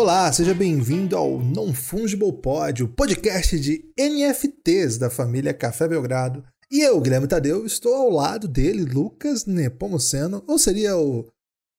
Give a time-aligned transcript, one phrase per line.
[0.00, 6.44] Olá, seja bem-vindo ao Non Fungible Pod, o podcast de NFTs da família Café Belgrado.
[6.70, 11.28] E eu, Guilherme Tadeu, estou ao lado dele, Lucas Nepomuceno, ou seria o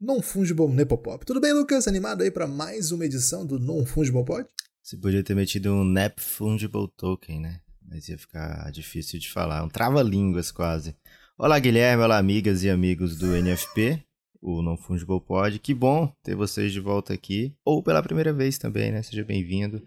[0.01, 1.25] Non Fungible Nepopop.
[1.25, 1.87] Tudo bem, Lucas?
[1.87, 4.45] Animado aí para mais uma edição do Non Fungible Pod?
[4.83, 7.61] Você podia ter metido um Nep Fungible Token, né?
[7.87, 10.93] Mas ia ficar difícil de falar, um trava-línguas quase.
[11.37, 14.08] Olá, Guilherme, olá, amigas e amigos do NFP
[14.41, 15.59] o Non Fungible Pod.
[15.59, 19.01] Que bom ter vocês de volta aqui, ou pela primeira vez também, né?
[19.01, 19.81] Seja bem-vindo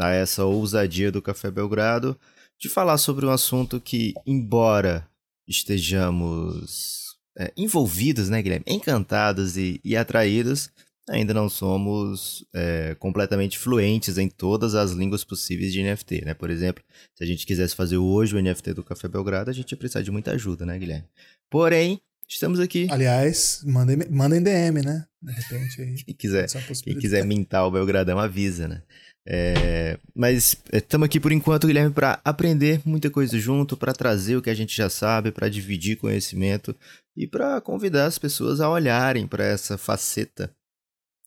[0.00, 2.18] a essa ousadia do Café Belgrado
[2.58, 5.08] de falar sobre um assunto que, embora
[5.46, 8.64] estejamos é, envolvidos, né, Guilherme?
[8.66, 10.70] Encantados e, e atraídos,
[11.08, 16.34] ainda não somos é, completamente fluentes em todas as línguas possíveis de NFT, né?
[16.34, 16.82] Por exemplo,
[17.14, 20.02] se a gente quisesse fazer hoje o NFT do Café Belgrado, a gente ia precisar
[20.02, 21.08] de muita ajuda, né, Guilherme?
[21.48, 22.88] Porém, Estamos aqui.
[22.90, 25.06] Aliás, mandem, mandem DM, né?
[25.22, 25.94] De repente aí.
[26.04, 26.46] Quem quiser,
[26.82, 28.82] quem quiser mintar o Belgradão, avisa, né?
[29.28, 34.36] É, mas estamos é, aqui por enquanto, Guilherme, para aprender muita coisa junto, para trazer
[34.36, 36.76] o que a gente já sabe, para dividir conhecimento
[37.16, 40.54] e para convidar as pessoas a olharem para essa faceta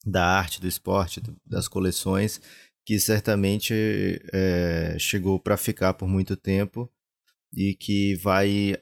[0.06, 2.40] da arte, do esporte, das coleções,
[2.86, 3.74] que certamente
[4.32, 6.90] é, chegou para ficar por muito tempo
[7.54, 8.78] e que vai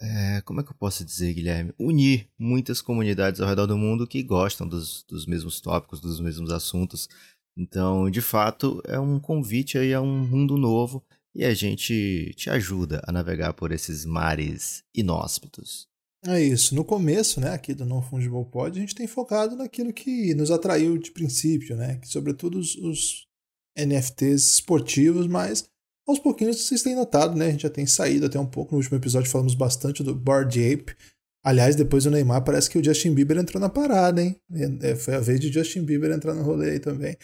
[0.00, 1.74] é, como é que eu posso dizer, Guilherme?
[1.78, 6.50] Unir muitas comunidades ao redor do mundo que gostam dos, dos mesmos tópicos, dos mesmos
[6.50, 7.08] assuntos.
[7.56, 12.48] Então, de fato, é um convite aí a um mundo novo e a gente te
[12.48, 15.86] ajuda a navegar por esses mares inóspitos.
[16.26, 16.74] É isso.
[16.74, 20.50] No começo, né, aqui do Non Fungible Pod, a gente tem focado naquilo que nos
[20.50, 23.26] atraiu de princípio, né, que sobretudo os, os
[23.78, 25.69] NFTs esportivos, mas
[26.10, 27.46] aos pouquinhos vocês têm notado, né?
[27.46, 28.72] A gente já tem saído até um pouco.
[28.72, 30.94] No último episódio falamos bastante do Board Ape.
[31.42, 34.36] Aliás, depois do Neymar, parece que o Justin Bieber entrou na parada, hein?
[34.82, 37.16] É, foi a vez de Justin Bieber entrar no rolê aí também.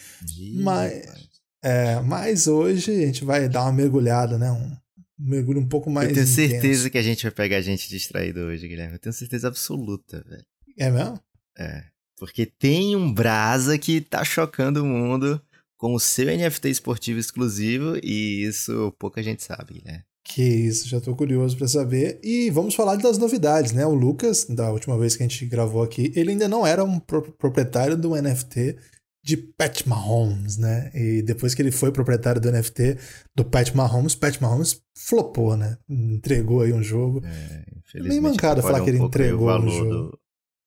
[0.55, 1.29] mas,
[1.63, 4.51] é, mas hoje a gente vai dar uma mergulhada, né?
[4.51, 4.75] Um,
[5.19, 6.09] mergulho um pouco mais.
[6.09, 6.49] Eu tenho intenso.
[6.49, 8.95] certeza que a gente vai pegar a gente distraído hoje, Guilherme.
[8.95, 10.45] Eu tenho certeza absoluta, velho.
[10.79, 11.19] É mesmo?
[11.57, 11.83] É.
[12.17, 15.39] Porque tem um brasa que tá chocando o mundo
[15.77, 20.01] com o seu NFT esportivo exclusivo e isso pouca gente sabe, né?
[20.23, 22.19] Que isso, já tô curioso para saber.
[22.21, 23.85] E vamos falar das novidades, né?
[23.85, 26.99] O Lucas, da última vez que a gente gravou aqui, ele ainda não era um
[26.99, 28.75] pro proprietário do NFT
[29.23, 30.91] de Pat Mahomes, né?
[30.93, 32.97] E depois que ele foi proprietário do NFT
[33.35, 35.77] do Pat Mahomes, Pat Mahomes flopou, né?
[35.89, 37.21] Entregou aí um jogo.
[37.23, 39.89] É, Meio mancada falar um que ele entregou o jogo.
[39.89, 40.19] Do...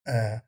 [0.07, 0.43] É.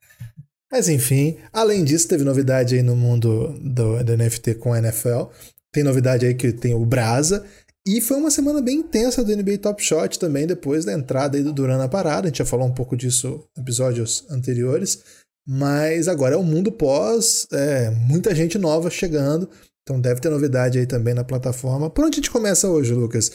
[0.72, 5.24] Mas enfim, além disso, teve novidade aí no mundo do, do NFT com a NFL.
[5.70, 7.44] Tem novidade aí que tem o Brasa.
[7.86, 11.42] E foi uma semana bem intensa do NBA Top Shot também, depois da entrada aí
[11.42, 12.26] do Duran na parada.
[12.26, 15.02] A gente já falou um pouco disso em episódios anteriores.
[15.46, 19.50] Mas agora é o mundo pós, é, muita gente nova chegando.
[19.82, 21.90] Então deve ter novidade aí também na plataforma.
[21.90, 23.30] Por onde a gente começa hoje, Lucas?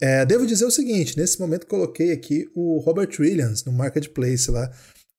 [0.00, 4.70] É, devo dizer o seguinte: nesse momento coloquei aqui o Robert Williams no Marketplace lá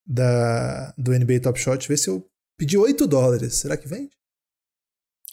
[0.06, 2.28] da, do NBA Top Shot, ver se eu
[2.58, 3.56] pedi 8 dólares.
[3.56, 4.12] Será que vende?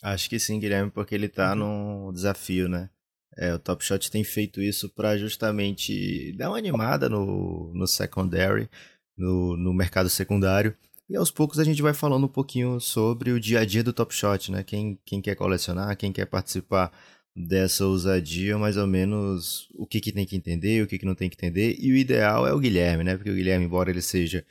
[0.03, 2.07] Acho que sim, Guilherme, porque ele tá uhum.
[2.07, 2.89] no desafio, né?
[3.37, 8.69] É, o Top Shot tem feito isso para justamente dar uma animada no, no secondary,
[9.17, 10.77] no, no mercado secundário.
[11.09, 13.93] E aos poucos a gente vai falando um pouquinho sobre o dia a dia do
[13.93, 14.63] Top Shot, né?
[14.63, 16.93] Quem, quem quer colecionar, quem quer participar
[17.35, 21.15] dessa ousadia, mais ou menos o que, que tem que entender, o que, que não
[21.15, 21.77] tem que entender.
[21.79, 23.17] E o ideal é o Guilherme, né?
[23.17, 24.45] Porque o Guilherme, embora ele seja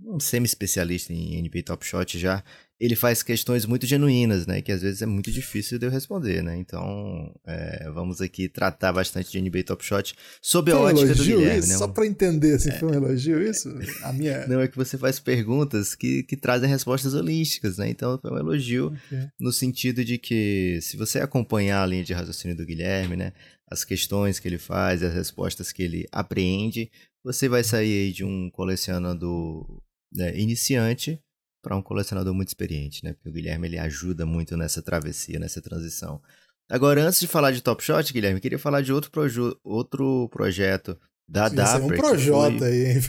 [0.00, 2.44] um semi-especialista em NBA Top Shot já,
[2.78, 4.60] ele faz questões muito genuínas, né?
[4.60, 6.56] Que às vezes é muito difícil de eu responder, né?
[6.58, 11.60] Então, é, vamos aqui tratar bastante de NBA Top Shot sob a ótica do Guilherme,
[11.60, 11.68] isso?
[11.68, 11.76] né?
[11.76, 12.78] Só para entender se é.
[12.78, 13.74] foi um elogio isso?
[14.02, 14.44] A minha...
[14.48, 17.88] Não, é que você faz perguntas que, que trazem respostas holísticas, né?
[17.88, 19.26] Então, foi um elogio okay.
[19.40, 23.32] no sentido de que se você acompanhar a linha de raciocínio do Guilherme, né?
[23.68, 26.90] As questões que ele faz, as respostas que ele apreende,
[27.24, 29.82] você vai sair aí de um colecionador
[30.12, 31.18] né, iniciante
[31.66, 33.12] para um colecionador muito experiente, né?
[33.12, 36.22] Porque o Guilherme ele ajuda muito nessa travessia, nessa transição.
[36.70, 40.96] Agora, antes de falar de Top Shot, Guilherme, queria falar de outro, proje outro projeto
[41.28, 41.84] da Dapper.
[41.84, 42.68] um Projota foi...
[42.68, 43.00] aí, hein?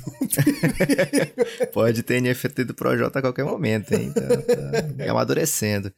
[1.72, 4.12] Pode ter NFT do Projota a qualquer momento, hein?
[4.12, 5.94] Tá, tá amadurecendo.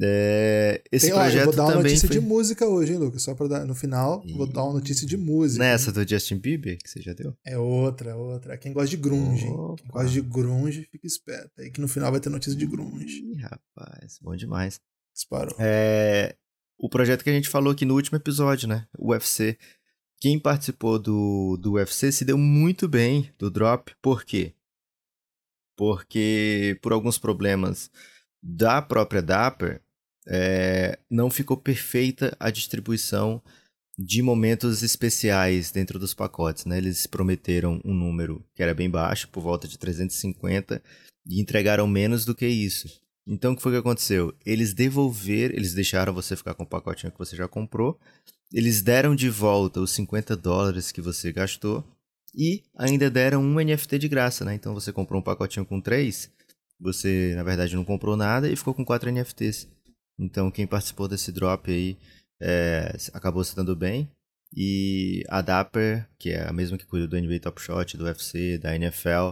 [0.00, 2.18] É, esse Tem, projeto ó, vou dar uma notícia foi...
[2.18, 3.22] de música hoje, hein, Lucas?
[3.22, 4.32] Só para dar no final, e...
[4.32, 5.62] vou dar uma notícia de música.
[5.62, 7.36] Nessa do Justin Bieber que você já deu?
[7.44, 8.56] É outra, é outra.
[8.56, 11.50] Quem gosta de grunge, Quem gosta de grunge, fica esperto.
[11.58, 13.22] Aí que no final vai ter notícia de grunge.
[13.22, 14.80] Ih, rapaz, bom demais.
[15.14, 15.54] Disparou.
[15.58, 16.34] É,
[16.78, 18.86] o projeto que a gente falou aqui no último episódio, né?
[18.98, 19.58] O UFC.
[20.20, 23.92] Quem participou do, do UFC se deu muito bem do drop.
[24.00, 24.54] Por quê?
[25.76, 27.90] Porque por alguns problemas
[28.42, 29.80] da própria Dapper,
[30.26, 33.42] é, não ficou perfeita a distribuição
[33.98, 36.64] de momentos especiais dentro dos pacotes.
[36.64, 36.78] Né?
[36.78, 40.82] Eles prometeram um número que era bem baixo, por volta de 350,
[41.26, 42.88] e entregaram menos do que isso.
[43.26, 44.34] Então, o que foi que aconteceu?
[44.44, 47.98] Eles devolveram, eles deixaram você ficar com o pacotinho que você já comprou,
[48.52, 51.84] eles deram de volta os 50 dólares que você gastou
[52.34, 54.54] e ainda deram um NFT de graça, né?
[54.54, 56.30] Então você comprou um pacotinho com três,
[56.82, 59.68] você na verdade não comprou nada e ficou com quatro NFTs.
[60.18, 61.96] Então quem participou desse drop aí
[62.40, 64.10] é, acabou se dando bem.
[64.54, 68.58] E a Dapper, que é a mesma que cuida do NBA Top Shot, do UFC,
[68.58, 69.30] da NFL,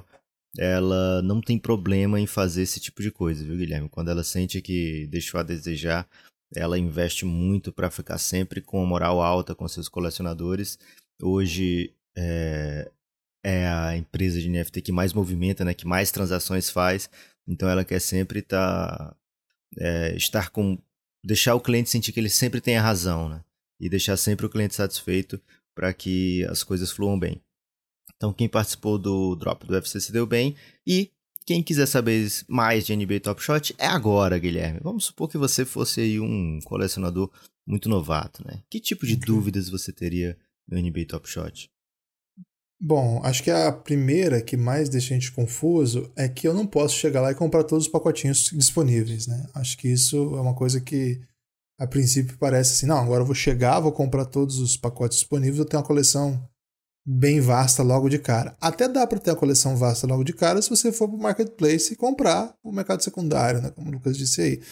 [0.58, 3.88] ela não tem problema em fazer esse tipo de coisa, viu, Guilherme?
[3.88, 6.08] Quando ela sente que deixou a desejar,
[6.54, 10.78] ela investe muito para ficar sempre com moral alta com seus colecionadores.
[11.22, 12.90] Hoje é,
[13.44, 17.08] é, a empresa de NFT que mais movimenta, né, que mais transações faz.
[17.50, 19.14] Então ela quer sempre tá,
[19.76, 20.78] é, estar com.
[21.22, 23.44] deixar o cliente sentir que ele sempre tem a razão, né?
[23.80, 25.40] E deixar sempre o cliente satisfeito
[25.74, 27.42] para que as coisas fluam bem.
[28.16, 30.54] Então, quem participou do drop do UFC se deu bem.
[30.86, 31.10] E
[31.46, 34.78] quem quiser saber mais de NBA Top Shot é agora, Guilherme.
[34.82, 37.30] Vamos supor que você fosse aí um colecionador
[37.66, 38.62] muito novato, né?
[38.68, 39.24] Que tipo de okay.
[39.24, 40.38] dúvidas você teria
[40.68, 41.70] no NBA Top Shot?
[42.82, 46.66] Bom, acho que a primeira que mais deixa a gente confuso é que eu não
[46.66, 49.46] posso chegar lá e comprar todos os pacotinhos disponíveis, né?
[49.54, 51.20] Acho que isso é uma coisa que
[51.78, 55.58] a princípio parece assim, não, agora eu vou chegar, vou comprar todos os pacotes disponíveis,
[55.58, 56.42] eu tenho uma coleção
[57.06, 58.56] bem vasta logo de cara.
[58.60, 61.22] Até dá para ter a coleção vasta logo de cara se você for para o
[61.22, 64.62] marketplace e comprar o mercado secundário, né, como o Lucas disse aí.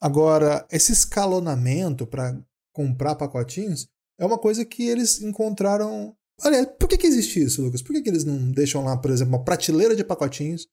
[0.00, 2.38] Agora, esse escalonamento para
[2.72, 3.86] comprar pacotinhos
[4.18, 6.14] é uma coisa que eles encontraram.
[6.42, 7.82] Aliás, por que, que existe isso, Lucas?
[7.82, 10.66] Por que, que eles não deixam lá, por exemplo, uma prateleira de pacotinhos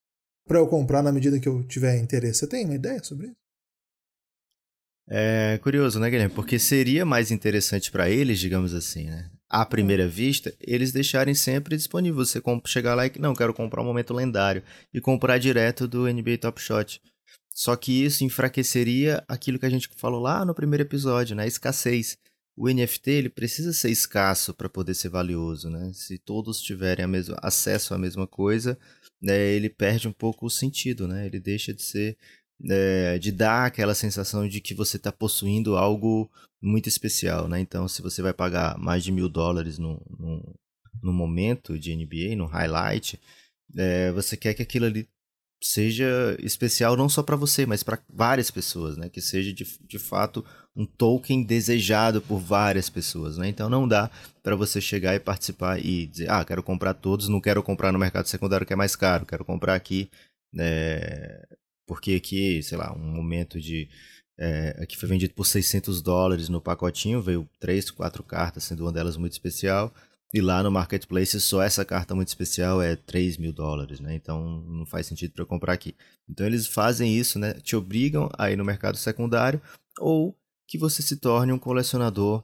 [0.47, 2.39] para eu comprar na medida que eu tiver interesse?
[2.39, 3.35] Você tem uma ideia sobre isso?
[5.09, 6.33] É curioso, né, Guilherme?
[6.33, 9.29] Porque seria mais interessante para eles, digamos assim, né?
[9.49, 12.25] à primeira vista, eles deixarem sempre disponível.
[12.25, 14.63] Você chegar lá e não, quero comprar um momento lendário
[14.93, 17.01] e comprar direto do NBA Top Shot.
[17.53, 21.43] Só que isso enfraqueceria aquilo que a gente falou lá no primeiro episódio, né?
[21.43, 22.17] A escassez.
[22.57, 25.91] O NFT ele precisa ser escasso para poder ser valioso, né?
[25.93, 28.77] Se todos tiverem a mesma, acesso à mesma coisa,
[29.21, 31.27] né, ele perde um pouco o sentido, né?
[31.27, 32.17] Ele deixa de ser
[32.67, 37.59] é, de dar aquela sensação de que você está possuindo algo muito especial, né?
[37.59, 40.55] Então, se você vai pagar mais de mil dólares no, no,
[41.03, 43.19] no momento de NBA, no highlight,
[43.75, 45.07] é, você quer que aquilo ali
[45.61, 49.09] seja especial não só para você, mas para várias pessoas, né?
[49.09, 50.43] Que seja de, de fato
[50.77, 53.49] um token desejado por várias pessoas, né?
[53.49, 54.11] Então não dá
[54.43, 57.99] para você chegar e participar e dizer, ah, quero comprar todos, não quero comprar no
[57.99, 60.09] mercado secundário que é mais caro, quero comprar aqui
[60.55, 61.47] é,
[61.85, 63.89] porque aqui, sei lá, um momento de.
[64.39, 68.91] É, que foi vendido por 600 dólares no pacotinho, veio três, quatro cartas, sendo uma
[68.91, 69.93] delas muito especial.
[70.33, 74.13] E lá no marketplace, só essa carta muito especial é 3 mil dólares, né?
[74.13, 75.95] Então não faz sentido para comprar aqui.
[76.29, 77.53] Então eles fazem isso, né?
[77.53, 79.61] Te obrigam a ir no mercado secundário
[79.99, 80.37] ou
[80.67, 82.43] que você se torne um colecionador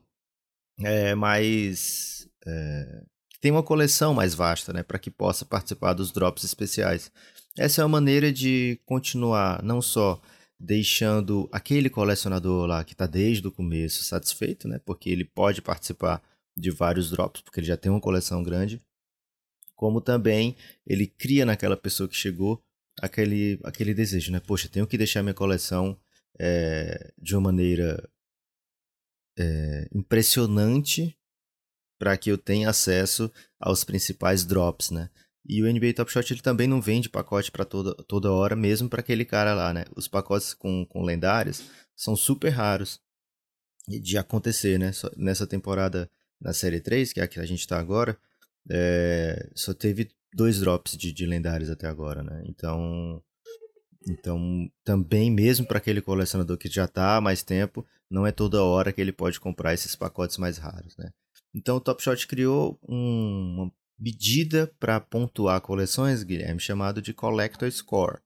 [0.80, 2.28] é, mais.
[2.46, 4.84] É, que tem uma coleção mais vasta, né?
[4.84, 7.12] Para que possa participar dos drops especiais.
[7.58, 10.22] Essa é uma maneira de continuar não só
[10.60, 14.80] deixando aquele colecionador lá que está desde o começo satisfeito, né?
[14.86, 16.24] Porque ele pode participar
[16.56, 18.82] de vários drops, porque ele já tem uma coleção grande,
[19.76, 22.64] como também ele cria naquela pessoa que chegou
[23.02, 24.40] aquele, aquele desejo, né?
[24.40, 25.98] Poxa, tenho que deixar minha coleção
[26.40, 28.10] é, de uma maneira
[29.38, 31.18] é, impressionante
[32.00, 35.10] para que eu tenha acesso aos principais drops, né?
[35.46, 38.90] E o NBA Top Shot ele também não vende pacote para toda, toda hora, mesmo
[38.90, 39.86] para aquele cara lá, né?
[39.96, 41.64] Os pacotes com, com lendários
[41.96, 43.00] são super raros
[43.88, 44.92] de acontecer, né?
[44.92, 46.10] Só, nessa temporada
[46.40, 48.18] na Série 3, que é a que a gente está agora,
[48.70, 52.44] é, só teve dois drops de, de lendários até agora, né?
[52.46, 53.22] Então,
[54.08, 58.64] então também mesmo para aquele colecionador que já está há mais tempo, não é toda
[58.64, 61.10] hora que ele pode comprar esses pacotes mais raros, né?
[61.52, 67.72] Então o Top Shot criou um, uma medida para pontuar coleções, Guilherme, chamado de Collector
[67.72, 68.20] Score.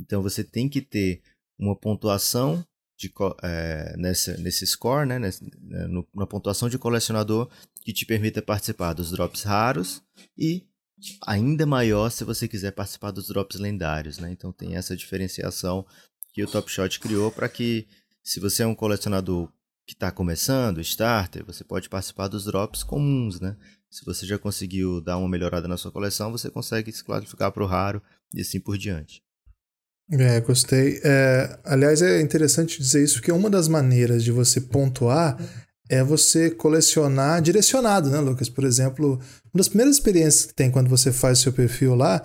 [0.00, 1.22] Então você tem que ter
[1.56, 2.64] uma pontuação
[2.98, 3.12] de,
[3.44, 7.48] é, nessa, nesse score, né, nessa, né, na pontuação de colecionador
[7.82, 10.02] que te permita participar dos drops raros
[10.36, 10.66] e
[11.24, 14.18] ainda maior se você quiser participar dos drops lendários.
[14.18, 14.32] Né?
[14.32, 15.86] Então tem essa diferenciação
[16.32, 17.86] que o Top Shot criou para que
[18.28, 19.48] se você é um colecionador
[19.86, 23.56] que está começando, starter, você pode participar dos drops comuns, né?
[23.90, 27.64] Se você já conseguiu dar uma melhorada na sua coleção, você consegue se classificar para
[27.64, 28.02] o raro
[28.34, 29.22] e assim por diante.
[30.12, 31.00] É, gostei.
[31.02, 35.38] É, aliás, é interessante dizer isso, que uma das maneiras de você pontuar
[35.88, 38.50] é você colecionar direcionado, né, Lucas?
[38.50, 42.22] Por exemplo, uma das primeiras experiências que tem quando você faz seu perfil lá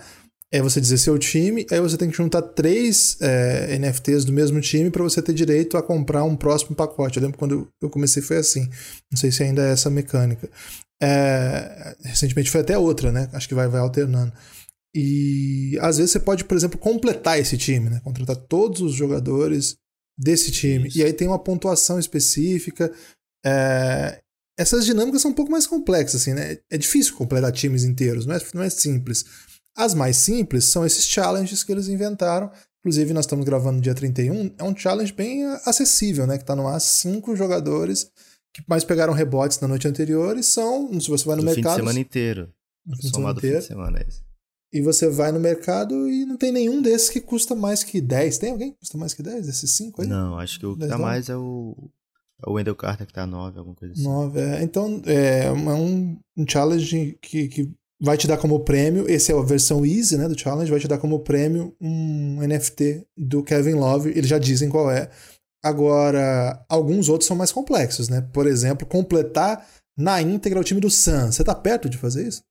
[0.54, 4.60] é você dizer seu time, aí você tem que juntar três é, NFTs do mesmo
[4.60, 7.16] time para você ter direito a comprar um próximo pacote.
[7.16, 8.70] Eu lembro quando eu comecei foi assim.
[9.10, 10.48] Não sei se ainda é essa mecânica.
[11.02, 13.28] É, recentemente foi até outra, né?
[13.32, 14.32] Acho que vai, vai alternando.
[14.94, 18.00] E às vezes você pode, por exemplo, completar esse time, né?
[18.04, 19.74] Contratar todos os jogadores
[20.16, 20.86] desse time.
[20.86, 20.98] Isso.
[20.98, 22.92] E aí tem uma pontuação específica.
[23.44, 24.20] É...
[24.56, 26.58] Essas dinâmicas são um pouco mais complexas, assim, né?
[26.70, 29.24] É difícil completar times inteiros, não é, não é simples.
[29.76, 32.50] As mais simples são esses challenges que eles inventaram.
[32.80, 34.54] Inclusive, nós estamos gravando no dia 31.
[34.58, 36.36] É um challenge bem acessível, né?
[36.36, 38.10] Que está no ar cinco jogadores
[38.52, 41.64] que mais pegaram rebotes na noite anterior e são, se você vai no Do mercado.
[41.64, 42.52] Fim de semana inteiro.
[42.86, 43.56] No fim de semana inteiro.
[43.56, 44.06] Fim de semana, é.
[44.72, 48.38] E você vai no mercado e não tem nenhum desses que custa mais que 10.
[48.38, 49.48] Tem alguém que custa mais que 10?
[49.48, 50.08] Esses 5 aí?
[50.08, 51.76] Não, acho que o que tá mais é o.
[52.44, 54.02] É o Wendell Carter que tá 9, alguma coisa assim.
[54.02, 54.62] 9, é.
[54.62, 59.38] Então, é, é um, um challenge que, que vai te dar como prêmio, esse é
[59.38, 63.74] a versão easy, né, do challenge, vai te dar como prêmio um NFT do Kevin
[63.74, 65.10] Love, eles já dizem qual é.
[65.62, 68.20] Agora, alguns outros são mais complexos, né?
[68.34, 71.32] Por exemplo, completar na íntegra o time do Sun.
[71.32, 72.42] Você tá perto de fazer isso?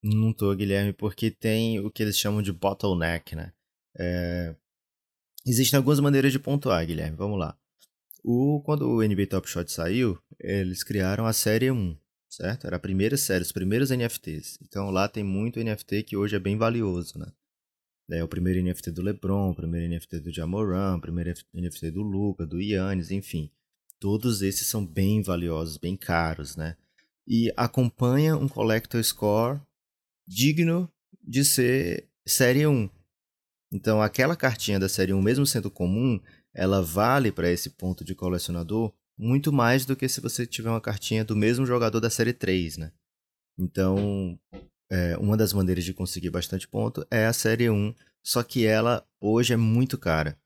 [0.00, 3.52] Não tô, Guilherme, porque tem o que eles chamam de bottleneck, né?
[3.98, 4.54] É...
[5.44, 7.16] Existem algumas maneiras de pontuar, Guilherme.
[7.16, 7.56] Vamos lá.
[8.22, 11.96] O, quando o NBA Top Shot saiu, eles criaram a série 1
[12.36, 12.66] certo?
[12.66, 14.58] Era a primeira série, os primeiros NFTs.
[14.62, 17.26] Então lá tem muito NFT que hoje é bem valioso, né?
[18.10, 22.02] É o primeiro NFT do LeBron, o primeiro NFT do Jamoran, o primeiro NFT do
[22.02, 23.50] Luca, do Yannis, enfim.
[23.98, 26.76] Todos esses são bem valiosos, bem caros, né?
[27.26, 29.60] E acompanha um Collector Score
[30.26, 30.90] digno
[31.22, 32.90] de ser Série 1.
[33.72, 36.20] Então aquela cartinha da Série 1, mesmo sendo comum,
[36.52, 40.80] ela vale para esse ponto de colecionador muito mais do que se você tiver uma
[40.80, 42.92] cartinha do mesmo jogador da série 3, né?
[43.58, 44.38] Então,
[44.90, 49.06] é, uma das maneiras de conseguir bastante ponto é a série 1, só que ela
[49.20, 50.38] hoje é muito cara.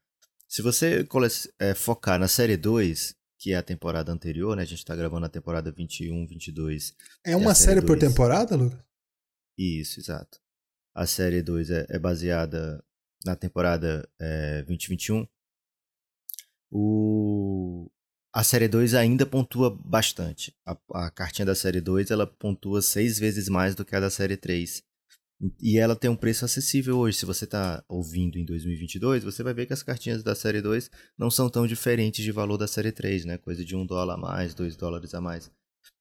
[0.46, 1.06] Se você
[1.58, 4.62] é, focar na série 2, que é a temporada anterior, né?
[4.62, 6.94] A gente tá gravando a temporada 21, 22.
[7.24, 8.80] É uma série, série por temporada, Lucas?
[9.56, 10.40] Isso, exato.
[10.94, 12.84] A série 2 é, é, baseada
[13.24, 15.26] na temporada é, 2021.
[16.70, 17.90] O,
[18.32, 20.54] a série 2 ainda pontua bastante.
[20.66, 24.10] A, a, cartinha da série 2 ela pontua seis vezes mais do que a da
[24.10, 24.82] série 3.
[25.60, 27.18] E ela tem um preço acessível hoje.
[27.18, 30.90] Se você está ouvindo em 2022, você vai ver que as cartinhas da série 2
[31.16, 33.38] não são tão diferentes de valor da série 3, né?
[33.38, 35.50] Coisa de um dólar a mais, dois dólares a mais.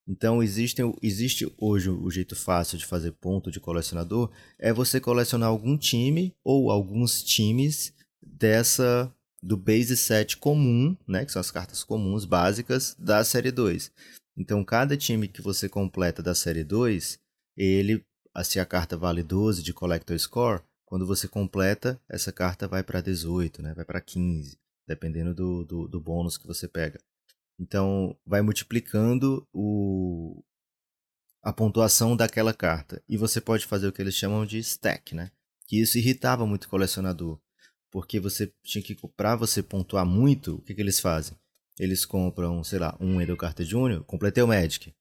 [0.07, 5.49] Então existe, existe hoje o jeito fácil de fazer ponto de colecionador é você colecionar
[5.49, 11.83] algum time ou alguns times dessa do base set comum, né, que são as cartas
[11.83, 13.91] comuns básicas da série 2.
[14.35, 17.19] Então, cada time que você completa da série 2,
[17.55, 18.03] ele,
[18.43, 23.01] se a carta vale 12 de collector score, quando você completa, essa carta vai para
[23.01, 26.99] 18, né, vai para 15, dependendo do, do, do bônus que você pega.
[27.59, 30.43] Então, vai multiplicando o,
[31.43, 33.01] a pontuação daquela carta.
[33.09, 35.31] E você pode fazer o que eles chamam de stack, né?
[35.65, 37.39] Que isso irritava muito o colecionador
[37.97, 41.35] porque você tinha que para você pontuar muito, o que, que eles fazem?
[41.79, 44.93] Eles compram, sei lá, um Wendell Carter Jr., completei o Magic.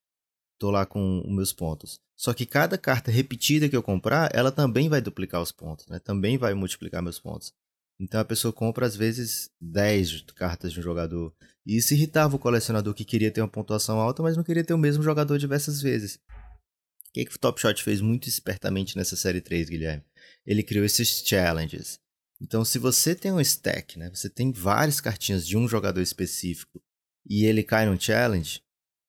[0.59, 2.01] Tô lá com os meus pontos.
[2.17, 5.99] Só que cada carta repetida que eu comprar, ela também vai duplicar os pontos, né?
[5.99, 7.53] Também vai multiplicar meus pontos.
[8.01, 11.35] Então a pessoa compra às vezes 10 cartas de um jogador.
[11.67, 14.73] E isso irritava o colecionador que queria ter uma pontuação alta, mas não queria ter
[14.73, 16.15] o mesmo jogador diversas vezes.
[16.15, 20.03] O que, que o Top Shot fez muito espertamente nessa série 3, Guilherme?
[20.47, 22.01] Ele criou esses challenges.
[22.41, 26.83] Então, se você tem um stack, né, você tem várias cartinhas de um jogador específico
[27.29, 28.61] e ele cai num challenge,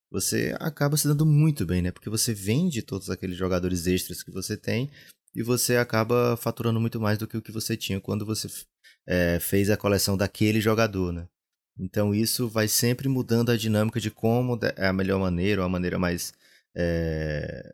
[0.09, 1.91] você acaba se dando muito bem, né?
[1.91, 4.89] Porque você vende todos aqueles jogadores extras que você tem
[5.35, 8.47] e você acaba faturando muito mais do que o que você tinha quando você
[9.05, 11.27] é, fez a coleção daquele jogador, né?
[11.77, 15.69] Então isso vai sempre mudando a dinâmica de como é a melhor maneira, ou a
[15.69, 16.33] maneira mais,
[16.75, 17.73] é,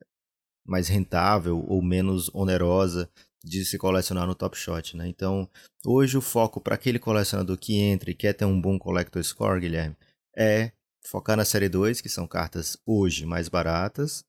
[0.65, 3.09] mais rentável ou menos onerosa
[3.43, 5.07] de se colecionar no Top Shot, né?
[5.07, 5.49] Então,
[5.85, 9.59] hoje o foco para aquele colecionador que entra e quer ter um bom collector score,
[9.59, 9.97] Guilherme,
[10.35, 10.71] é
[11.05, 14.23] focar na série 2, que são cartas hoje mais baratas,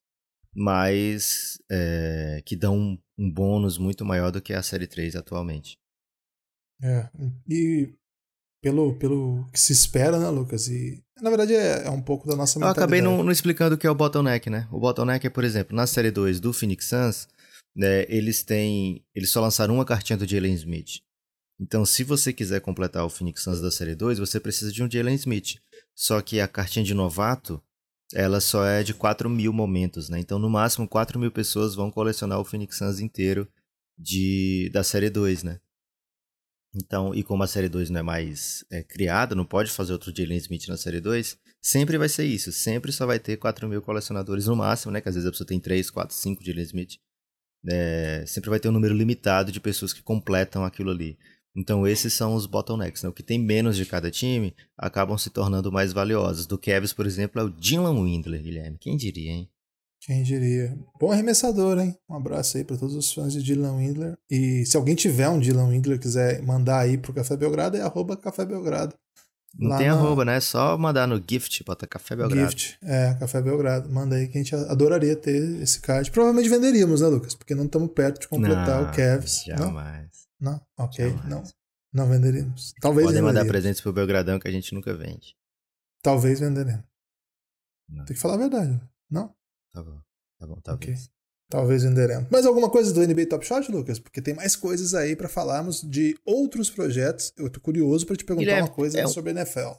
[0.55, 5.79] mas é, que dão um, um, bônus muito maior do que a série 3 atualmente.
[6.83, 7.09] É,
[7.49, 7.95] e
[8.61, 10.69] pelo, pelo que se espera, né, Lucas?
[10.69, 12.81] E na verdade é, é um pouco da nossa mentalidade.
[12.81, 14.67] Eu acabei não, não explicando o que é o bottleneck, né?
[14.73, 17.29] O bottleneck é, por exemplo, na série 2 do Phoenix Suns,
[17.75, 19.05] né, eles têm.
[19.15, 21.01] Eles só lançaram uma cartinha do Jalen Smith.
[21.61, 24.91] Então, se você quiser completar o Phoenix Suns da Série 2, você precisa de um
[24.91, 25.57] Jalen Smith.
[25.95, 27.63] Só que a cartinha de novato,
[28.13, 30.19] ela só é de 4 mil momentos, né?
[30.19, 33.49] Então, no máximo, 4 mil pessoas vão colecionar o Phoenix Suns inteiro
[33.97, 35.61] de, da Série 2, né?
[36.75, 40.13] Então, e como a Série 2 não é mais é, criada, não pode fazer outro
[40.15, 42.51] Jalen Smith na Série 2, sempre vai ser isso.
[42.51, 45.01] Sempre só vai ter 4 mil colecionadores no máximo, né?
[45.01, 46.99] Que às vezes a pessoa tem 3, 4, 5 Jalen Smith.
[47.67, 51.19] É, sempre vai ter um número limitado de pessoas que completam aquilo ali.
[51.57, 53.09] Então esses são os bottlenecks, né?
[53.09, 56.47] O que tem menos de cada time acabam se tornando mais valiosos.
[56.47, 58.77] Do Cavs, por exemplo, é o Dylan Windler, Guilherme.
[58.79, 59.49] Quem diria, hein?
[60.01, 60.77] Quem diria?
[61.01, 61.97] Bom arremessador, hein?
[62.11, 64.19] Um abraço aí para todos os fãs de Dylan Windler.
[64.29, 68.17] E se alguém tiver um Dylan Windler quiser mandar aí pro Café Belgrado, é arroba
[68.17, 68.95] Café Belgrado.
[69.57, 69.95] Não tem na...
[69.95, 70.37] arroba, né?
[70.37, 72.51] É só mandar no gift, bota Café Belgrado.
[72.51, 73.89] Gift, é, Café Belgrado.
[73.89, 76.11] Manda aí que a gente adoraria ter esse card.
[76.11, 77.35] Provavelmente venderíamos, né, Lucas?
[77.35, 79.45] Porque não estamos perto de completar não, o Cavs.
[79.45, 80.11] Jamais.
[80.41, 80.61] Não?
[80.77, 81.29] Ok, Jamais.
[81.29, 81.43] não.
[81.93, 82.75] Não venderíamos.
[82.81, 83.35] Talvez Podem venderíamos.
[83.35, 85.37] mandar presentes pro Belgradão que a gente nunca vende.
[86.03, 86.85] Talvez venderemos.
[87.89, 88.05] Não.
[88.05, 88.81] Tem que falar a verdade.
[89.09, 89.33] Não?
[89.73, 90.01] Tá bom.
[90.39, 91.05] Tá bom, talvez.
[91.05, 91.14] Okay.
[91.55, 92.29] Talvez venderemos.
[92.33, 94.01] Mais alguma coisa do NBA Top Shot, Lucas?
[94.01, 97.33] Porque tem mais coisas aí para falarmos de outros projetos.
[97.39, 99.71] Eu tô curioso para te perguntar Guilherme, uma coisa é sobre a NFL.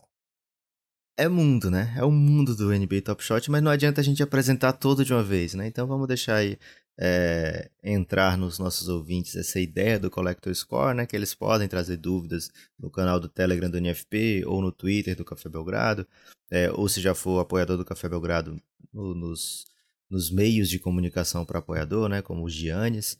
[1.17, 1.93] É mundo, né?
[1.97, 5.11] É o mundo do NBA Top Shot, mas não adianta a gente apresentar todo de
[5.11, 5.67] uma vez, né?
[5.67, 6.57] Então vamos deixar aí
[6.97, 11.05] é, entrar nos nossos ouvintes essa ideia do Collector Score, né?
[11.05, 15.25] Que eles podem trazer dúvidas no canal do Telegram do NFP ou no Twitter do
[15.25, 16.07] Café Belgrado,
[16.49, 18.57] é, ou se já for apoiador do Café Belgrado
[18.93, 19.65] no, nos,
[20.09, 22.21] nos meios de comunicação para apoiador, né?
[22.21, 23.17] Como os Giannis,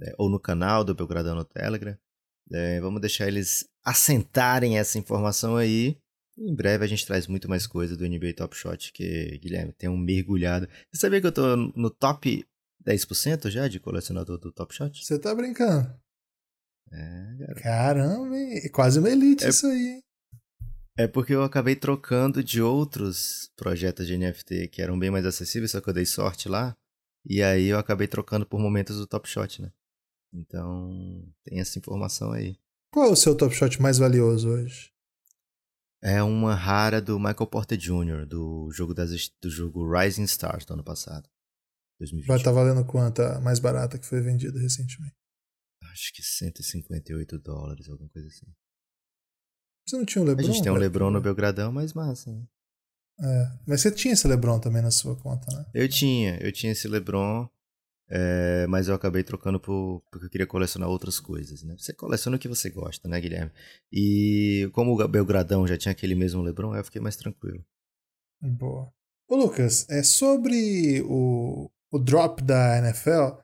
[0.00, 1.96] é, ou no canal do Belgradão no Telegram.
[2.52, 5.98] É, vamos deixar eles assentarem essa informação aí.
[6.38, 9.88] Em breve a gente traz muito mais coisa do NBA Top Shot, que Guilherme tem
[9.88, 10.68] um mergulhado.
[10.92, 12.46] Você sabia que eu tô no top
[12.86, 15.04] 10% já de colecionador do Top Shot?
[15.04, 15.92] Você tá brincando?
[16.92, 17.54] É, cara.
[17.62, 20.02] Caramba, é quase uma elite é, isso aí, hein?
[20.98, 25.72] É porque eu acabei trocando de outros projetos de NFT que eram bem mais acessíveis,
[25.72, 26.74] só que eu dei sorte lá.
[27.24, 29.72] E aí eu acabei trocando por momentos do Top Shot, né?
[30.32, 32.56] Então, tem essa informação aí.
[32.92, 34.90] Qual é o seu Top Shot mais valioso hoje?
[36.02, 40.74] É uma rara do Michael Porter Jr., do jogo, das, do jogo Rising Stars do
[40.74, 41.28] ano passado.
[41.98, 42.28] 2020.
[42.28, 45.14] Vai estar tá valendo quanto a mais barata que foi vendida recentemente?
[45.90, 48.46] Acho que 158 dólares, alguma coisa assim.
[49.86, 50.44] Você não tinha um Lebron?
[50.44, 52.42] A gente tem um Lebron no Belgradão, mas massa, né?
[53.20, 55.64] É, mas você tinha esse Lebron também na sua conta, né?
[55.72, 57.48] Eu tinha, eu tinha esse Lebron,
[58.08, 61.76] é, mas eu acabei trocando por, porque eu queria colecionar outras coisas, né?
[61.78, 63.52] Você coleciona o que você gosta, né, Guilherme?
[63.90, 67.64] E como o Belgradão já tinha aquele mesmo Lebron, eu fiquei mais tranquilo.
[68.40, 68.92] Boa.
[69.28, 73.40] Ô Lucas, é sobre o, o drop da NFL,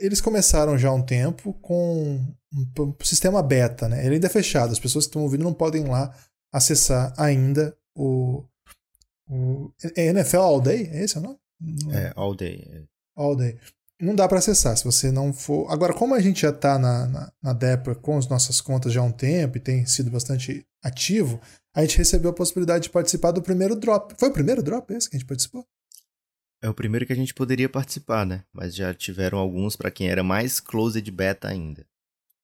[0.00, 2.20] eles começaram já há um tempo com
[2.54, 4.04] um sistema beta, né?
[4.04, 6.14] Ele ainda é fechado, as pessoas que estão ouvindo não podem ir lá
[6.52, 8.44] acessar ainda o,
[9.28, 11.38] o é NFL All Day, é esse o nome?
[11.92, 12.66] É, All Day.
[12.70, 12.82] É.
[13.16, 13.58] All Day.
[14.00, 15.70] Não dá para acessar se você não for.
[15.70, 19.00] Agora, como a gente já está na, na, na Depper com as nossas contas já
[19.00, 21.40] há um tempo e tem sido bastante ativo,
[21.74, 24.14] a gente recebeu a possibilidade de participar do primeiro drop.
[24.18, 25.66] Foi o primeiro drop esse que a gente participou?
[26.64, 28.42] É o primeiro que a gente poderia participar, né?
[28.50, 31.86] Mas já tiveram alguns para quem era mais closed beta ainda.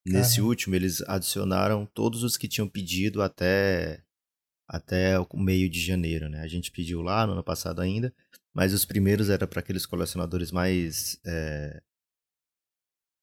[0.05, 4.03] Nesse último, eles adicionaram todos os que tinham pedido até
[4.69, 6.43] até o meio de janeiro, né?
[6.43, 8.15] A gente pediu lá no ano passado ainda,
[8.53, 11.81] mas os primeiros era para aqueles colecionadores mais é,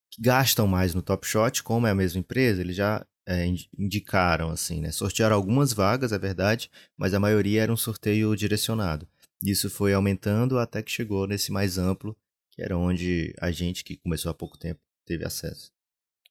[0.09, 3.45] que gastam mais no Top Shot, como é a mesma empresa, eles já é,
[3.77, 4.91] indicaram assim, né?
[4.91, 9.07] Sortearam algumas vagas, é verdade, mas a maioria era um sorteio direcionado.
[9.43, 12.15] Isso foi aumentando até que chegou nesse mais amplo,
[12.51, 15.71] que era onde a gente, que começou há pouco tempo, teve acesso.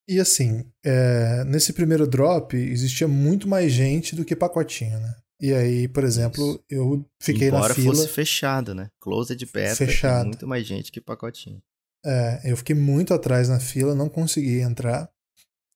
[0.08, 5.14] E assim, é, nesse primeiro drop existia muito mais gente do que pacotinho, né?
[5.40, 6.64] E aí, por exemplo, Isso.
[6.70, 7.94] eu fiquei Embora na fila.
[7.94, 8.88] fosse fechado, né?
[9.00, 10.28] Closed beta, fechado.
[10.28, 11.62] muito mais gente que pacotinho.
[12.04, 15.10] É, eu fiquei muito atrás na fila, não consegui entrar,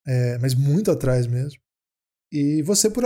[0.07, 1.61] é, mas muito atrás mesmo.
[2.33, 3.05] E você, por,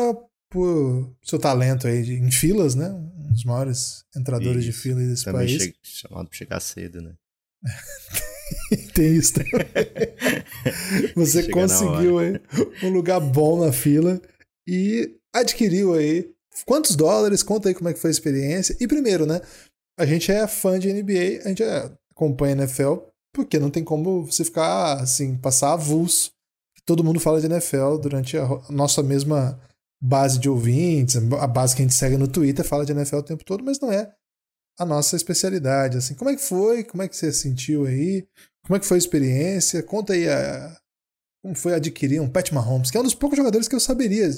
[0.55, 2.88] por seu talento aí de, em filas, né?
[2.88, 4.73] Um dos maiores entradores isso.
[4.73, 5.62] de filas desse também país.
[5.64, 7.12] Che chamado pra chegar cedo, né?
[8.95, 9.51] Tem isso também.
[11.17, 12.40] Você Chega conseguiu aí
[12.85, 14.23] um lugar bom na fila
[14.64, 16.31] e adquiriu aí.
[16.64, 17.43] Quantos dólares?
[17.43, 18.77] Conta aí como é que foi a experiência.
[18.79, 19.40] E primeiro, né?
[19.99, 22.99] A gente é fã de NBA, a gente é, acompanha NFL,
[23.33, 26.31] porque não tem como você ficar assim, passar avulso.
[26.87, 29.61] Todo mundo fala de NFL durante a nossa mesma
[30.05, 33.23] base de ouvintes, a base que a gente segue no Twitter fala de NFL o
[33.23, 34.12] tempo todo, mas não é
[34.79, 35.97] a nossa especialidade.
[35.97, 36.85] Assim, como é que foi?
[36.85, 38.27] Como é que você sentiu aí?
[38.67, 39.83] Como é que foi a experiência?
[39.83, 40.77] Conta aí a,
[41.43, 44.29] como foi adquirir um Pat Mahomes, que é um dos poucos jogadores que eu saberia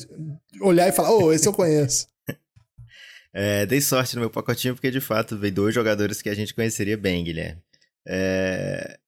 [0.60, 2.06] olhar e falar, oh, esse eu conheço.
[3.34, 6.54] é, dei sorte no meu pacotinho, porque de fato veio dois jogadores que a gente
[6.54, 7.60] conheceria bem, Guilherme.
[8.06, 8.98] É...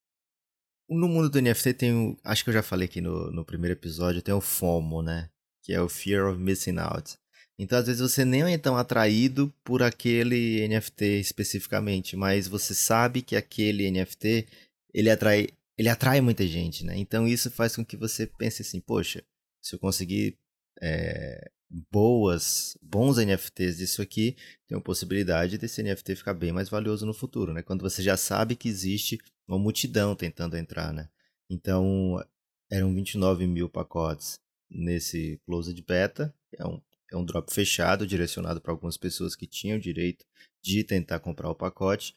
[0.89, 2.17] No mundo do NFT tem.
[2.23, 5.29] Acho que eu já falei aqui no, no primeiro episódio, tem o FOMO, né?
[5.69, 7.15] Que é o Fear of Missing Out.
[7.59, 13.21] Então, às vezes, você nem é tão atraído por aquele NFT especificamente, mas você sabe
[13.21, 14.47] que aquele NFT
[14.91, 16.97] ele atrai, ele atrai muita gente, né?
[16.97, 19.23] Então, isso faz com que você pense assim, poxa,
[19.61, 20.39] se eu conseguir
[20.81, 21.51] é,
[21.91, 24.35] boas, bons NFTs disso aqui,
[24.67, 27.61] tem uma possibilidade desse NFT ficar bem mais valioso no futuro, né?
[27.61, 31.07] Quando você já sabe que existe uma multidão tentando entrar, né?
[31.47, 32.25] Então,
[32.71, 38.71] eram 29 mil pacotes nesse Closed Beta, é um é um drop fechado, direcionado para
[38.71, 40.25] algumas pessoas que tinham direito
[40.61, 42.15] de tentar comprar o pacote.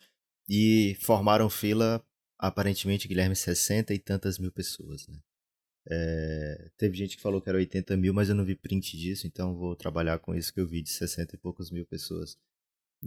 [0.49, 2.05] E formaram fila,
[2.39, 5.07] aparentemente, Guilherme, 60 e tantas mil pessoas.
[5.07, 5.19] Né?
[5.89, 9.27] É, teve gente que falou que era 80 mil, mas eu não vi print disso,
[9.27, 12.37] então vou trabalhar com isso que eu vi de 60 e poucos mil pessoas.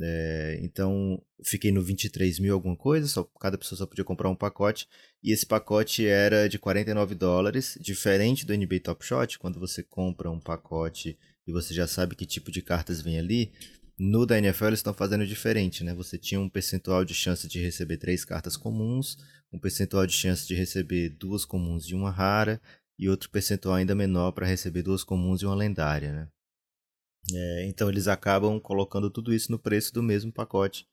[0.02, 4.36] É, então, fiquei no 23 mil alguma coisa, só, cada pessoa só podia comprar um
[4.36, 4.90] pacote,
[5.24, 10.30] e esse pacote era de 49 dólares, diferente do NBA Top Shot, quando você compra
[10.30, 13.54] um pacote e você já sabe que tipo de cartas vem ali,
[13.98, 15.94] no da NFL eles estão fazendo diferente, né?
[15.94, 19.18] Você tinha um percentual de chance de receber três cartas comuns,
[19.54, 22.62] um percentual de chance de receber duas comuns e uma rara,
[23.00, 26.28] e outro percentual ainda menor para receber duas comuns e uma lendária, né?
[27.34, 30.88] É, então eles acabam colocando tudo isso no preço do mesmo pacote.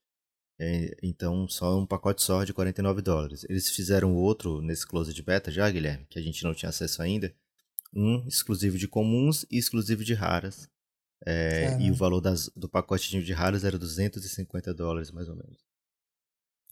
[0.59, 3.45] É, então só um pacote só de 49 dólares.
[3.49, 7.35] Eles fizeram outro nesse Closed Beta já, Guilherme, que a gente não tinha acesso ainda,
[7.95, 10.69] um exclusivo de comuns e exclusivo de raras.
[11.25, 15.59] É, e o valor das, do pacote de raras era 250 dólares, mais ou menos.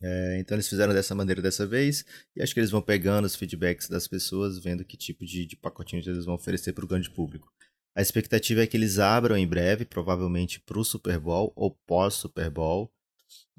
[0.02, 3.36] É, então eles fizeram dessa maneira dessa vez, e acho que eles vão pegando os
[3.36, 7.10] feedbacks das pessoas, vendo que tipo de, de pacotinhos eles vão oferecer para o grande
[7.10, 7.52] público.
[7.94, 12.50] A expectativa é que eles abram em breve, provavelmente para o Super Bowl ou pós-Super
[12.50, 12.90] Bowl,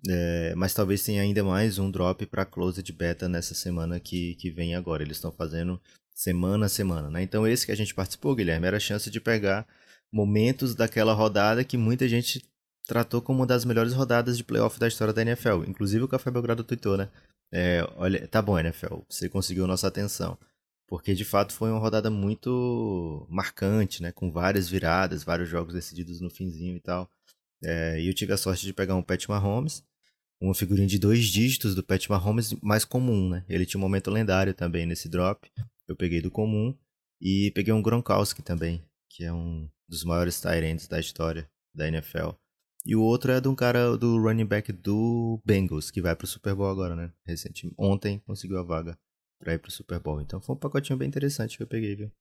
[0.09, 4.49] é, mas talvez tenha ainda mais um drop para Closed Beta nessa semana que, que
[4.49, 5.03] vem agora.
[5.03, 5.79] Eles estão fazendo
[6.13, 7.21] semana a semana, né?
[7.21, 9.67] Então esse que a gente participou, Guilherme, era a chance de pegar
[10.11, 12.43] momentos daquela rodada que muita gente
[12.87, 15.63] tratou como uma das melhores rodadas de playoff da história da NFL.
[15.67, 17.09] Inclusive o Café Belgrado tweetou, né?
[17.53, 20.37] É, olha, tá bom, NFL, você conseguiu nossa atenção.
[20.91, 24.12] Porque de fato foi uma rodada muito marcante, né?
[24.12, 27.10] Com várias viradas, vários jogos decididos no finzinho e tal.
[27.63, 29.86] É, e eu tive a sorte de pegar um Pat Mahomes,
[30.41, 33.45] uma figurinha de dois dígitos do Pat Mahomes mais comum, né?
[33.47, 35.49] Ele tinha um momento lendário também nesse drop.
[35.88, 36.77] Eu peguei do comum
[37.21, 42.32] e peguei um Gronkowski também, que é um dos maiores tight da história da NFL.
[42.86, 46.27] E o outro é de um cara do running back do Bengals, que vai pro
[46.27, 47.13] Super Bowl agora, né?
[47.25, 48.99] Recentemente, ontem conseguiu a vaga
[49.41, 50.21] para ir pro Super Bowl.
[50.21, 52.12] Então foi um pacotinho bem interessante que eu peguei, viu?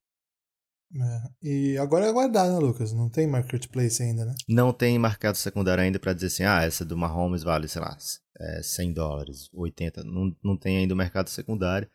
[0.93, 1.49] É.
[1.49, 2.93] E agora é aguardar, né, Lucas?
[2.93, 4.35] Não tem marketplace ainda, né?
[4.49, 7.97] Não tem mercado secundário ainda para dizer assim, ah, essa do Mahomes vale, sei lá,
[8.41, 10.03] é 100 dólares, 80.
[10.03, 11.89] Não, não tem ainda o mercado secundário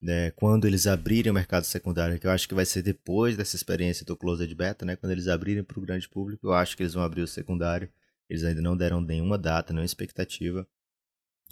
[0.00, 3.56] né, quando eles abrirem o mercado secundário, que eu acho que vai ser depois dessa
[3.56, 6.82] experiência do Closed Beta, né, quando eles abrirem para o grande público, eu acho que
[6.82, 7.90] eles vão abrir o secundário.
[8.28, 10.66] Eles ainda não deram nenhuma data, nenhuma expectativa.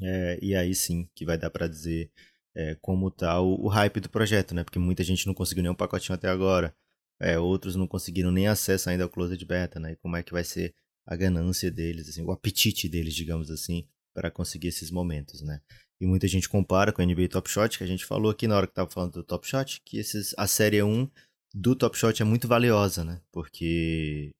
[0.02, 2.10] É, e aí sim que vai dar para dizer
[2.56, 4.64] é, como está o, o, hype do projeto, né?
[4.64, 6.74] Porque muita gente não conseguiu nenhum pacotinho até agora.
[7.20, 9.92] É, outros não conseguiram nem acesso ainda ao Closed Beta, né?
[9.92, 10.74] E como é que vai ser
[11.06, 15.60] a ganância deles, assim, o apetite deles, digamos assim, para conseguir esses momentos, né?
[16.00, 18.56] E muita gente compara com a NBA Top Shot, que a gente falou aqui na
[18.56, 21.08] hora que estava falando do Top Shot, que esses, a série 1
[21.54, 23.20] do Top Shot é muito valiosa, né?
[23.30, 24.30] Porque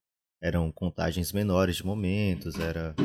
[0.41, 2.95] eram contagens menores de momentos, era,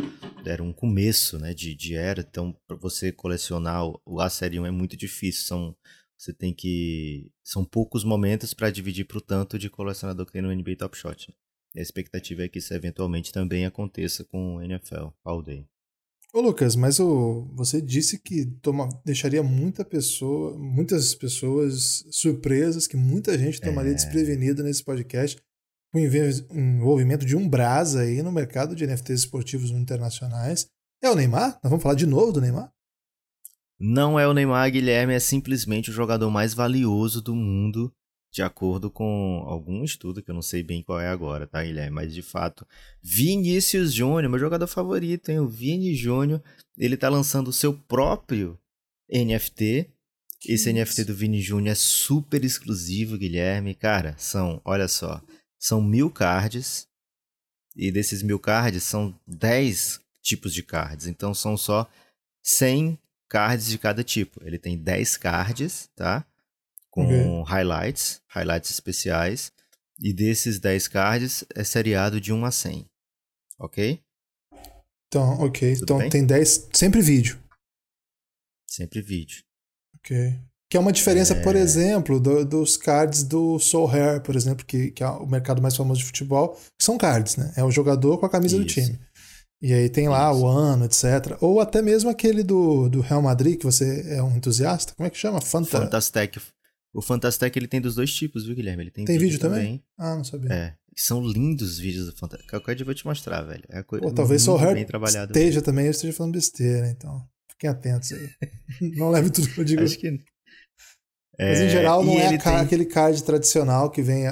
[0.44, 4.66] era um começo né, de, de era, então para você colecionar o, a série 1
[4.66, 5.76] é muito difícil, são,
[6.16, 7.30] você tem que...
[7.42, 10.96] são poucos momentos para dividir para o tanto de colecionador que tem no NBA Top
[10.96, 11.28] Shot.
[11.28, 11.34] Né?
[11.74, 15.66] E a expectativa é que isso eventualmente também aconteça com o NFL All Day.
[16.34, 22.96] Ô Lucas, mas o, você disse que toma, deixaria muita pessoa, muitas pessoas surpresas, que
[22.96, 23.94] muita gente tomaria é.
[23.94, 25.38] desprevenida nesse podcast
[25.92, 30.66] o envolvimento de um brasa aí no mercado de NFTs esportivos internacionais.
[31.02, 31.58] É o Neymar?
[31.62, 32.72] Nós vamos falar de novo do Neymar?
[33.78, 37.92] Não é o Neymar, Guilherme, é simplesmente o jogador mais valioso do mundo
[38.32, 41.94] de acordo com algum estudo, que eu não sei bem qual é agora, tá, Guilherme?
[41.94, 42.66] Mas de fato,
[43.02, 45.40] Vinícius Júnior, meu jogador favorito, hein?
[45.40, 46.42] O Vini Júnior,
[46.78, 48.58] ele tá lançando o seu próprio
[49.10, 49.90] NFT.
[50.40, 50.80] Que Esse isso?
[50.80, 53.74] NFT do Vini Júnior é super exclusivo, Guilherme.
[53.74, 55.22] Cara, são, olha só,
[55.62, 56.88] são mil cards.
[57.74, 61.06] E desses mil cards são 10 tipos de cards.
[61.06, 61.88] Então são só
[62.42, 62.98] 100
[63.28, 64.42] cards de cada tipo.
[64.44, 66.26] Ele tem 10 cards, tá?
[66.92, 67.44] com okay.
[67.46, 69.50] highlights, highlights especiais.
[69.98, 72.90] E desses 10 cards é seriado de 1 a 100.
[73.58, 74.04] Ok?
[75.06, 75.74] Então, ok.
[75.74, 76.10] Tudo então bem?
[76.10, 76.68] tem 10.
[76.72, 77.42] Sempre vídeo.
[78.66, 79.42] Sempre vídeo.
[79.96, 80.38] Ok.
[80.72, 81.42] Que é uma diferença, é...
[81.42, 85.60] por exemplo, do, dos cards do Soul Hair, por exemplo, que, que é o mercado
[85.60, 87.52] mais famoso de futebol, que são cards, né?
[87.54, 88.64] É o jogador com a camisa Isso.
[88.64, 88.98] do time.
[89.60, 90.40] E aí tem lá Isso.
[90.40, 91.36] o ano, etc.
[91.42, 94.94] Ou até mesmo aquele do, do Real Madrid, que você é um entusiasta.
[94.94, 95.42] Como é que chama?
[95.42, 95.78] Fanta...
[95.78, 96.40] Fantastec.
[96.94, 98.84] O Fantastec ele tem dos dois tipos, viu, Guilherme?
[98.84, 99.62] Ele tem, tem vídeo, vídeo também?
[99.62, 99.84] também?
[99.98, 100.54] Ah, não sabia.
[100.54, 100.74] É.
[100.96, 102.48] São lindos os vídeos do Fantastec.
[102.48, 103.64] Qualquer dia eu vou te mostrar, velho.
[103.68, 104.86] É Pô, talvez Soul Hair
[105.26, 107.22] esteja também, eu esteja falando besteira, então.
[107.50, 108.30] Fiquem atentos aí.
[108.96, 109.82] não leve tudo que eu digo.
[109.82, 110.31] Acho que
[111.38, 112.56] mas em geral não é tem...
[112.56, 114.24] aquele card tradicional que vem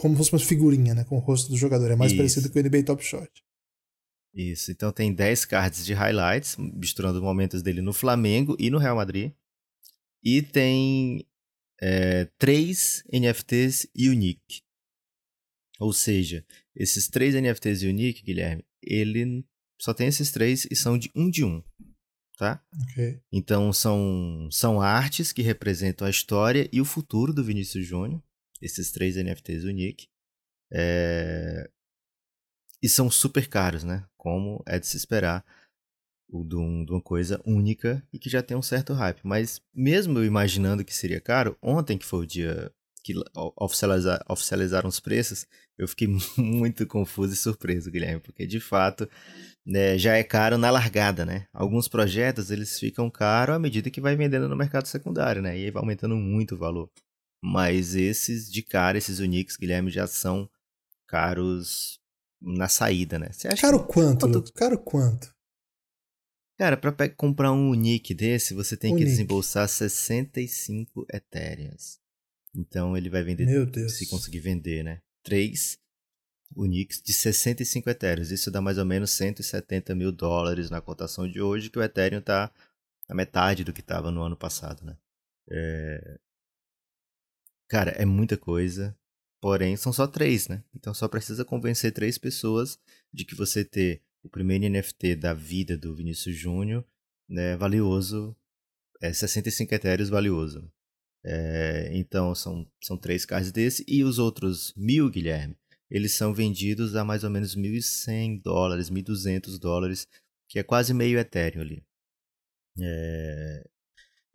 [0.00, 1.04] como se fosse uma figurinha, né?
[1.04, 1.90] Com o rosto do jogador.
[1.90, 2.18] É mais Isso.
[2.18, 3.30] parecido com o NBA Top Shot.
[4.34, 8.96] Isso, então tem 10 cards de highlights, misturando momentos dele no Flamengo e no Real
[8.96, 9.32] Madrid.
[10.22, 11.24] E tem
[11.80, 14.64] é, 3 NFTs Unique.
[15.78, 19.44] Ou seja, esses três NFTs Unique, Guilherme, ele
[19.80, 21.62] só tem esses três e são de um de um
[22.36, 22.62] tá?
[22.90, 23.20] Okay.
[23.32, 28.22] Então são, são artes que representam a história e o futuro do Vinícius Júnior,
[28.60, 30.08] esses três NFTs Unique.
[30.72, 31.70] É...
[32.82, 34.06] E são super caros, né?
[34.16, 35.44] Como é de se esperar
[36.28, 39.20] de, um, de uma coisa única e que já tem um certo hype.
[39.22, 42.72] Mas mesmo eu imaginando que seria caro, ontem que foi o dia
[43.04, 43.12] que
[43.56, 49.08] oficializar, oficializaram os preços, eu fiquei muito confuso e surpreso, Guilherme, porque de fato
[49.64, 51.46] né, já é caro na largada, né?
[51.52, 55.58] Alguns projetos eles ficam caros à medida que vai vendendo no mercado secundário, né?
[55.58, 56.90] E aí vai aumentando muito o valor.
[57.42, 60.48] Mas esses de cara, esses Unix, Guilherme, já são
[61.06, 62.00] caros
[62.40, 63.28] na saída, né?
[63.30, 63.92] Você acha caro que...
[63.92, 64.52] quanto, quanto...
[64.54, 65.34] Caro quanto?
[66.56, 69.04] Cara, para comprar um Unique desse, você tem Unique.
[69.04, 71.98] que desembolsar 65 Ethereums.
[72.54, 73.46] Então ele vai vender,
[73.88, 75.00] se conseguir vender, né?
[75.24, 75.78] 3
[76.56, 78.22] Unix de 65 Ethereum.
[78.22, 82.20] Isso dá mais ou menos 170 mil dólares na cotação de hoje, que o Ethereum
[82.20, 82.52] está
[83.08, 84.96] a metade do que estava no ano passado, né?
[85.50, 86.18] É...
[87.68, 88.96] Cara, é muita coisa,
[89.40, 90.62] porém são só três, né?
[90.74, 92.78] Então só precisa convencer três pessoas
[93.12, 96.84] de que você ter o primeiro NFT da vida do Vinícius Júnior
[97.28, 98.36] né, valioso,
[99.00, 100.70] é 65 Ethereum valioso.
[101.26, 105.56] É, então são, são três cards desse e os outros mil, Guilherme,
[105.90, 110.06] eles são vendidos a mais ou menos 1.100 dólares, 1.200 dólares,
[110.48, 111.84] que é quase meio Ethereum ali.
[112.80, 113.64] É...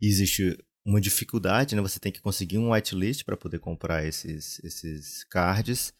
[0.00, 1.82] Existe uma dificuldade, né?
[1.82, 5.92] Você tem que conseguir um whitelist para poder comprar esses, esses cards.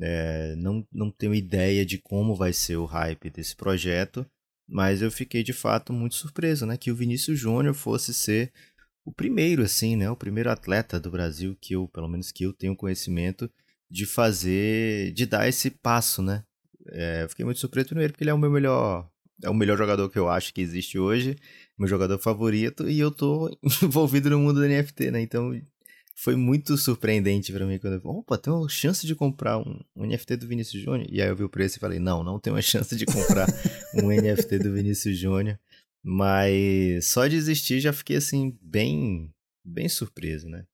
[0.00, 0.54] É...
[0.56, 4.26] Não, não tenho ideia de como vai ser o hype desse projeto,
[4.68, 6.76] mas eu fiquei de fato muito surpreso, né?
[6.76, 8.52] Que o Vinícius Júnior fosse ser
[9.08, 10.10] o primeiro, assim, né?
[10.10, 13.50] O primeiro atleta do Brasil que eu, pelo menos que eu tenho conhecimento,
[13.90, 16.44] de fazer, de dar esse passo, né?
[16.90, 19.08] É, fiquei muito surpreso primeiro porque ele é o meu melhor,
[19.42, 21.36] é o melhor jogador que eu acho que existe hoje,
[21.78, 23.50] meu jogador favorito, e eu tô
[23.82, 25.22] envolvido no mundo do NFT, né?
[25.22, 25.58] Então
[26.14, 30.04] foi muito surpreendente para mim quando eu opa, tem uma chance de comprar um, um,
[30.04, 31.08] NFT do Vinícius Júnior.
[31.10, 33.46] E aí eu vi o preço e falei, não, não tem uma chance de comprar
[33.94, 35.58] um NFT do Vinícius Júnior.
[36.10, 39.30] Mas só de existir já fiquei assim, bem,
[39.62, 40.64] bem surpreso, né?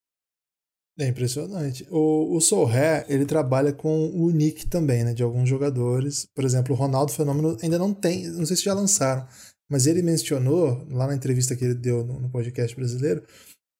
[0.96, 1.84] É impressionante.
[1.90, 6.24] O, o Sorré, ele trabalha com o nick também, né, de alguns jogadores.
[6.32, 9.26] Por exemplo, o Ronaldo Fenômeno ainda não tem, não sei se já lançaram,
[9.68, 13.26] mas ele mencionou, lá na entrevista que ele deu no, no podcast brasileiro,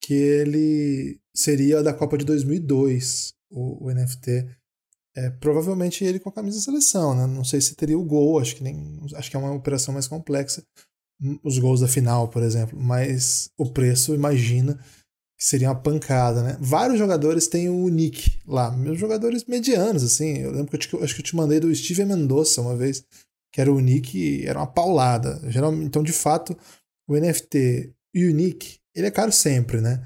[0.03, 4.49] que ele seria da Copa de 2002, o, o NFT.
[5.17, 7.29] É, provavelmente ele com a camisa da seleção, né?
[7.29, 10.09] Não sei se teria o gol, acho que, nem, acho que é uma operação mais
[10.09, 10.65] complexa.
[11.43, 12.79] Os gols da final, por exemplo.
[12.81, 14.79] Mas o preço, imagina,
[15.39, 16.57] que seria uma pancada, né?
[16.61, 20.39] Vários jogadores têm o nick lá, meus jogadores medianos, assim.
[20.39, 23.05] Eu lembro que eu te, acho que eu te mandei do Steven Mendonça uma vez,
[23.53, 25.41] que era o nick, era uma paulada.
[25.51, 26.57] Geralmente, então, de fato,
[27.09, 30.03] o NFT e o nick, ele é caro sempre, né?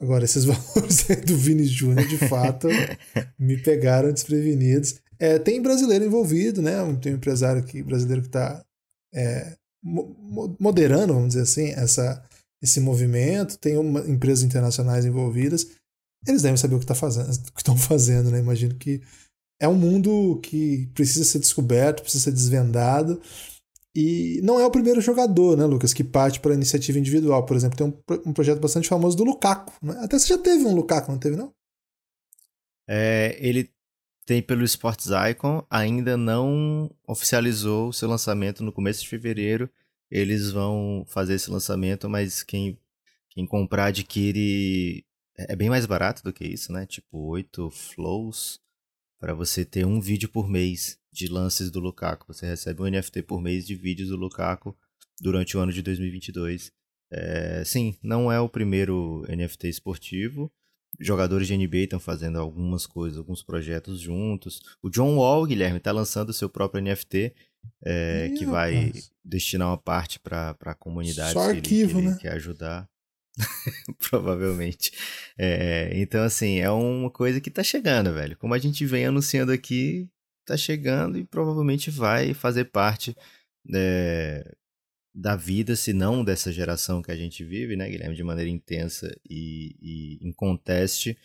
[0.00, 2.68] Agora, esses valores do Vini Júnior, de fato,
[3.38, 5.00] me pegaram desprevenidos.
[5.18, 6.74] É, tem brasileiro envolvido, né?
[7.02, 8.64] Tem um empresário aqui, brasileiro que está
[9.12, 12.22] é, moderando, vamos dizer assim, essa
[12.62, 15.66] esse movimento, tem uma, empresas internacionais envolvidas,
[16.26, 18.38] eles devem saber o que tá fazendo, estão fazendo, né?
[18.38, 19.00] Imagino que
[19.58, 23.20] é um mundo que precisa ser descoberto, precisa ser desvendado.
[23.94, 27.44] E não é o primeiro jogador, né, Lucas, que parte para iniciativa individual.
[27.44, 29.72] Por exemplo, tem um, um projeto bastante famoso do Lukaku.
[29.82, 29.98] Né?
[30.00, 31.52] Até você já teve um Lukaku, não teve, não?
[32.88, 33.70] É, ele
[34.26, 39.70] tem pelo Sports Icon, ainda não oficializou seu lançamento no começo de fevereiro
[40.10, 42.76] eles vão fazer esse lançamento, mas quem,
[43.30, 45.04] quem comprar adquire
[45.38, 46.84] é bem mais barato do que isso, né?
[46.84, 48.60] Tipo, 8 flows
[49.18, 52.32] para você ter um vídeo por mês de lances do Lukaku.
[52.32, 54.76] Você recebe um NFT por mês de vídeos do Lukaku
[55.20, 56.72] durante o ano de 2022.
[57.12, 60.52] É, sim, não é o primeiro NFT esportivo.
[60.98, 64.60] Jogadores de NBA estão fazendo algumas coisas, alguns projetos juntos.
[64.82, 67.32] O John Wall, Guilherme, está lançando seu próprio NFT,
[67.84, 69.10] é, Ih, que vai rapaz.
[69.24, 72.18] destinar uma parte para a comunidade Só que, arquivo, ele, que né?
[72.20, 72.88] quer ajudar.
[74.10, 74.92] Provavelmente.
[75.38, 78.36] É, então, assim, é uma coisa que tá chegando, velho.
[78.36, 80.08] Como a gente vem anunciando aqui,
[80.44, 83.16] tá chegando e provavelmente vai fazer parte
[83.72, 84.54] é,
[85.14, 89.12] da vida, se não dessa geração que a gente vive, né, Guilherme, de maneira intensa
[89.28, 91.16] e, e em conteste.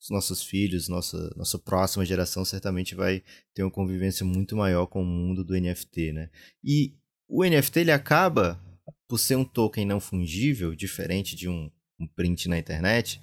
[0.00, 3.22] Os nossos filhos, nossa, nossa próxima geração certamente vai
[3.54, 6.30] ter uma convivência muito maior com o mundo do NFT, né?
[6.62, 6.92] E
[7.26, 8.60] o NFT ele acaba
[9.08, 13.20] por ser um token não fungível, diferente de um, um print na internet,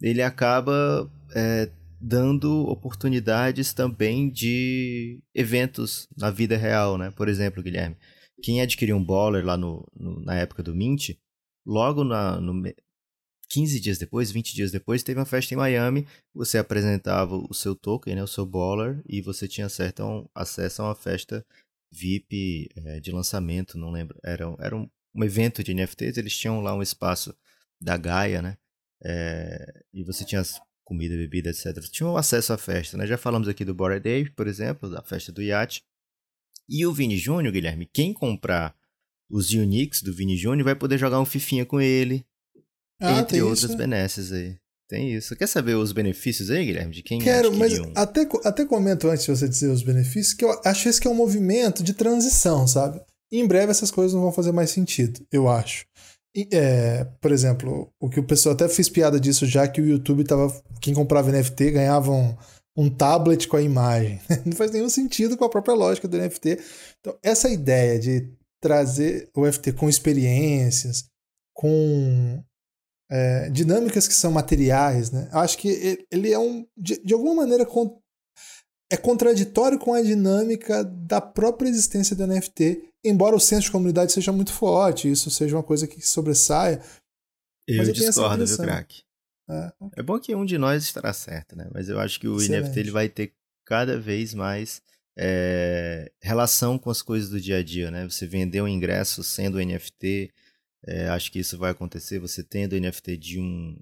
[0.00, 7.10] ele acaba é, dando oportunidades também de eventos na vida real, né?
[7.10, 7.96] Por exemplo, Guilherme,
[8.42, 11.10] quem adquiriu um Baller lá no, no na época do Mint,
[11.66, 12.52] logo na, no
[13.48, 17.74] 15 dias depois, 20 dias depois, teve uma festa em Miami, você apresentava o seu
[17.74, 21.44] token, né, o seu Baller, e você tinha certo um, acesso a uma festa
[21.92, 26.60] VIP é, de lançamento, não lembro, era, era um, um evento de NFTs, eles tinham
[26.60, 27.34] lá um espaço
[27.80, 28.56] da Gaia, né?
[29.04, 30.42] É, e você tinha
[30.82, 31.78] comida, bebida, etc.
[31.90, 33.06] Tinha um acesso à festa, né?
[33.06, 35.82] Já falamos aqui do Bora Day, por exemplo, da festa do iate.
[36.68, 38.74] E o Vini Júnior, Guilherme, quem comprar
[39.30, 42.24] os Unix do Vini Júnior vai poder jogar um fifinha com ele,
[43.00, 44.56] ah, entre outras isso, benesses aí.
[44.88, 45.34] Tem isso.
[45.34, 46.92] Quer saber os benefícios aí, Guilherme?
[46.92, 47.90] De quem Quero, mas um...
[47.94, 51.10] até, até comento antes de você dizer os benefícios, que eu acho esse que é
[51.10, 53.00] um movimento de transição, sabe?
[53.32, 55.86] E em breve essas coisas não vão fazer mais sentido, eu acho.
[56.36, 59.86] E, é, por exemplo, o que o pessoal até fez piada disso já que o
[59.86, 60.52] YouTube tava.
[60.80, 62.36] Quem comprava NFT ganhava um,
[62.76, 64.20] um tablet com a imagem.
[64.44, 66.58] Não faz nenhum sentido com a própria lógica do NFT.
[67.00, 71.04] Então, essa ideia de trazer o NFT com experiências,
[71.54, 72.42] com
[73.10, 75.28] é, dinâmicas que são materiais, né?
[75.32, 76.66] Eu acho que ele é um.
[76.76, 77.66] De, de alguma maneira
[78.90, 84.12] é contraditório com a dinâmica da própria existência do NFT, embora o senso de comunidade
[84.12, 86.80] seja muito forte, isso seja uma coisa que sobressaia.
[87.66, 89.02] Eu, eu discordo, viu, craque?
[89.48, 89.72] É.
[89.96, 90.02] é.
[90.02, 91.68] bom que um de nós estará certo, né?
[91.72, 92.68] Mas eu acho que o Excelente.
[92.68, 94.82] NFT ele vai ter cada vez mais
[95.16, 98.08] é, relação com as coisas do dia a dia, né?
[98.08, 100.32] Você vender um ingresso sendo NFT,
[100.86, 102.18] é, acho que isso vai acontecer.
[102.18, 103.76] Você tendo NFT de um,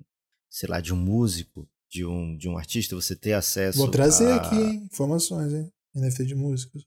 [0.50, 3.78] sei lá, de um músico, de um, de um artista, você ter acesso.
[3.78, 4.36] Vou trazer a...
[4.36, 4.88] aqui hein?
[4.90, 5.72] informações, hein?
[5.94, 6.86] NFT de músicos.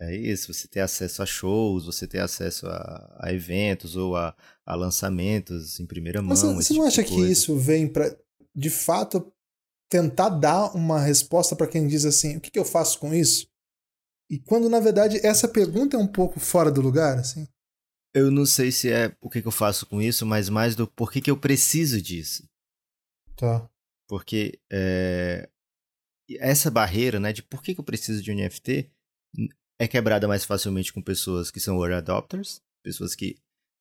[0.00, 4.34] É isso, você ter acesso a shows, você ter acesso a, a eventos ou a,
[4.64, 6.28] a, lançamentos em primeira mão.
[6.28, 8.16] Mas você, não tipo acha que isso vem para,
[8.54, 9.32] de fato,
[9.90, 13.48] tentar dar uma resposta para quem diz assim: o que, que eu faço com isso?
[14.30, 17.48] E quando, na verdade, essa pergunta é um pouco fora do lugar, assim?
[18.14, 20.86] Eu não sei se é o que, que eu faço com isso, mas mais do
[20.86, 22.48] por que, que eu preciso disso.
[23.36, 23.68] Tá.
[24.08, 25.48] Porque é,
[26.38, 28.90] essa barreira, né, de por que, que eu preciso de um NFT,
[29.78, 33.36] é quebrada mais facilmente com pessoas que são early adopters, pessoas que,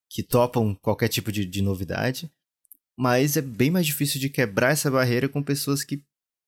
[0.10, 2.32] que topam qualquer tipo de, de novidade,
[2.98, 6.04] mas é bem mais difícil de quebrar essa barreira com pessoas que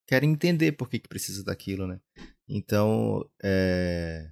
[0.08, 2.00] querem entender por que, que precisa daquilo, né?
[2.48, 4.32] Então, é...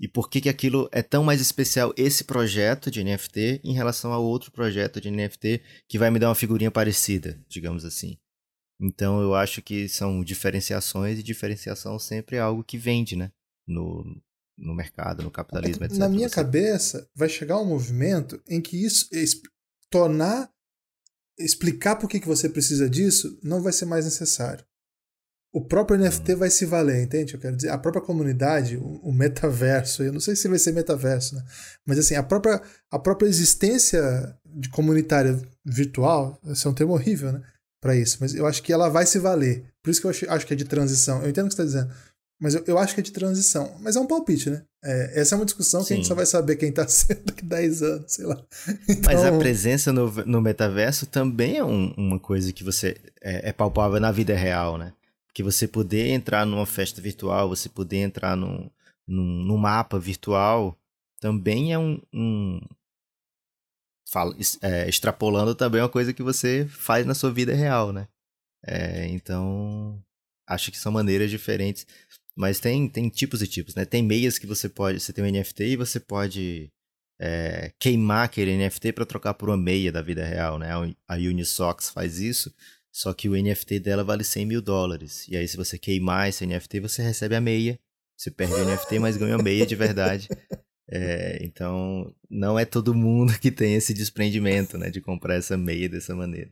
[0.00, 4.12] e por que, que aquilo é tão mais especial, esse projeto de NFT, em relação
[4.12, 8.16] ao outro projeto de NFT que vai me dar uma figurinha parecida, digamos assim.
[8.80, 13.30] Então eu acho que são diferenciações e diferenciação sempre é algo que vende, né?
[13.66, 14.04] No,
[14.56, 15.98] no mercado, no capitalismo, etc.
[15.98, 19.08] Na minha cabeça, vai chegar um movimento em que isso
[19.90, 20.50] tornar
[21.38, 24.64] explicar por que, que você precisa disso não vai ser mais necessário.
[25.54, 26.38] O próprio NFT hum.
[26.38, 27.34] vai se valer, entende?
[27.34, 30.72] Eu quero dizer, a própria comunidade, o, o, metaverso, eu não sei se vai ser
[30.72, 31.44] metaverso, né?
[31.86, 37.32] Mas assim, a própria, a própria existência de comunitária virtual, esse é um termo horrível,
[37.32, 37.42] né?
[37.82, 39.64] para isso, mas eu acho que ela vai se valer.
[39.82, 41.20] Por isso que eu acho, acho que é de transição.
[41.20, 41.92] Eu entendo o que você está dizendo,
[42.42, 43.76] mas eu, eu, acho que é de transição.
[43.78, 44.64] Mas é um palpite, né?
[44.82, 45.86] É, essa é uma discussão Sim.
[45.86, 48.44] que a gente só vai saber quem está sendo daqui 10 anos, sei lá.
[48.88, 49.02] Então...
[49.04, 53.50] Mas a então presença no, no metaverso também é um, uma coisa que você é,
[53.50, 54.92] é, palpável na vida real, né?
[55.32, 58.68] Que você poder entrar numa festa virtual, você poder entrar num,
[59.06, 60.76] num, num mapa virtual,
[61.20, 62.60] também é um, um,
[64.10, 68.08] fala, é, extrapolando também é uma coisa que você faz na sua vida real, né?
[68.66, 70.02] É, então,
[70.46, 71.86] acho que são maneiras diferentes.
[72.36, 73.84] Mas tem, tem tipos e tipos, né?
[73.84, 75.00] Tem meias que você pode.
[75.00, 76.70] Você tem um NFT e você pode
[77.20, 80.70] é, queimar aquele NFT para trocar por uma meia da vida real, né?
[81.06, 82.52] A Unisox faz isso.
[82.90, 85.26] Só que o NFT dela vale 100 mil dólares.
[85.28, 87.78] E aí, se você queimar esse NFT, você recebe a meia.
[88.16, 90.28] Você perde o NFT, mas ganha a meia de verdade.
[90.94, 94.90] É, então, não é todo mundo que tem esse desprendimento, né?
[94.90, 96.50] De comprar essa meia dessa maneira.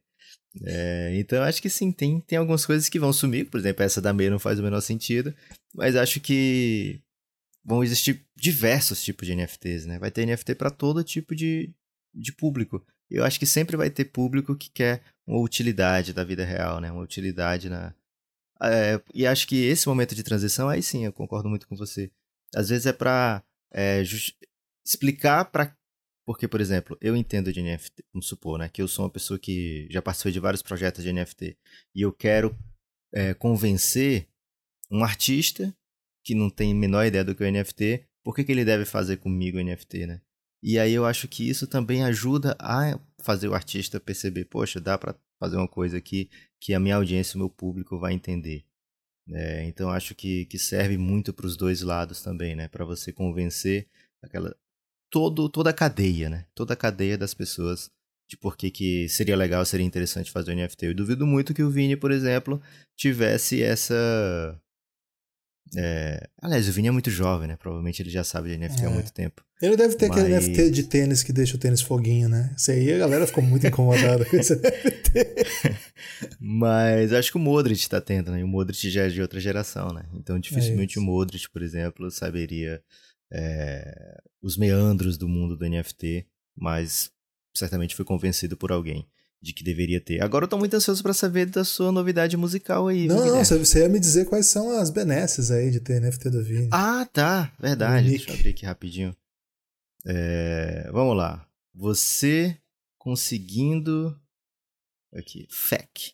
[0.64, 3.48] É, então, acho que sim, tem, tem algumas coisas que vão sumir.
[3.48, 5.34] Por exemplo, essa da meia não faz o menor sentido.
[5.74, 7.00] Mas acho que
[7.64, 9.98] vão existir diversos tipos de NFTs, né?
[9.98, 11.72] Vai ter NFT para todo tipo de,
[12.14, 12.84] de público.
[13.10, 16.90] Eu acho que sempre vai ter público que quer uma utilidade da vida real, né?
[16.90, 17.94] Uma utilidade na.
[18.62, 22.10] É, e acho que esse momento de transição, aí sim, eu concordo muito com você.
[22.54, 24.02] Às vezes é para é,
[24.84, 25.76] explicar para.
[26.30, 28.68] Porque, por exemplo, eu entendo de NFT, vamos supor, né?
[28.68, 31.58] Que eu sou uma pessoa que já participei de vários projetos de NFT.
[31.92, 32.56] E eu quero
[33.12, 34.28] é, convencer
[34.88, 35.76] um artista
[36.24, 38.84] que não tem a menor ideia do que é o NFT, por que, ele deve
[38.84, 40.20] fazer comigo NFT, né?
[40.62, 44.96] E aí eu acho que isso também ajuda a fazer o artista perceber, poxa, dá
[44.96, 48.64] para fazer uma coisa aqui que a minha audiência, o meu público vai entender.
[49.32, 52.68] É, então acho que, que serve muito para os dois lados também, né?
[52.68, 53.88] Para você convencer
[54.22, 54.56] aquela
[55.10, 56.46] todo toda a cadeia, né?
[56.54, 57.90] Toda a cadeia das pessoas
[58.28, 60.86] de por que, que seria legal, seria interessante fazer o NFT.
[60.86, 62.62] Eu duvido muito que o Vini, por exemplo,
[62.96, 63.94] tivesse essa
[65.76, 66.28] é...
[66.40, 67.56] Aliás, o Vini é muito jovem, né?
[67.56, 68.86] Provavelmente ele já sabe de NFT é.
[68.86, 69.44] há muito tempo.
[69.62, 70.18] Ele deve ter Mas...
[70.18, 72.52] aquele NFT de tênis que deixa o tênis foguinho, né?
[72.56, 75.80] Isso aí a galera ficou muito incomodada com esse NFT.
[76.40, 78.42] Mas acho que o Modric tá tendo, né?
[78.42, 80.04] O Modric já é de outra geração, né?
[80.14, 82.82] Então dificilmente é o Modric, por exemplo, saberia
[83.32, 84.20] é...
[84.42, 86.26] os meandros do mundo do NFT,
[86.56, 87.10] mas
[87.54, 89.08] certamente foi convencido por alguém
[89.42, 90.22] de que deveria ter.
[90.22, 93.06] Agora eu tô muito ansioso para saber da sua novidade musical aí.
[93.06, 96.44] Não, não, você ia me dizer quais são as benesses aí de ter NFT do
[96.44, 96.68] Vini.
[96.70, 97.52] Ah, tá.
[97.58, 98.10] Verdade.
[98.10, 99.16] Deixa eu abrir aqui rapidinho.
[100.06, 101.46] É, vamos lá.
[101.74, 102.56] Você
[102.98, 104.18] conseguindo.
[105.14, 105.46] Aqui.
[105.50, 106.12] FAQ.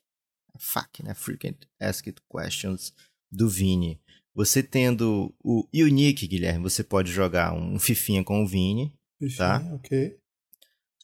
[0.59, 1.15] FAQ, né?
[1.15, 2.93] Frequent Asked Questions
[3.31, 4.01] do Vini.
[4.37, 8.93] Você tendo o Unique, Guilherme, você pode jogar um Fifinha com o Vini.
[9.19, 9.75] Fifinha, tá?
[9.75, 10.15] ok.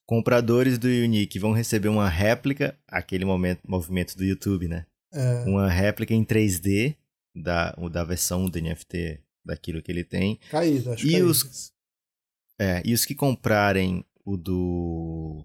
[0.04, 4.84] Compradores do Unique vão receber uma réplica, aquele momento, movimento do YouTube, né?
[5.10, 5.44] É.
[5.46, 6.94] Uma réplica em 3D
[7.34, 10.38] da, da versão do NFT daquilo que ele tem.
[10.50, 11.26] Caído, acho e caído.
[11.30, 11.72] os
[12.60, 15.42] é, e os que comprarem o do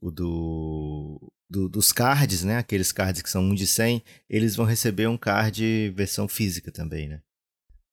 [0.00, 2.58] o do, do, dos cards, né?
[2.58, 7.08] Aqueles cards que são 1 de 100, eles vão receber um card versão física também,
[7.08, 7.20] né?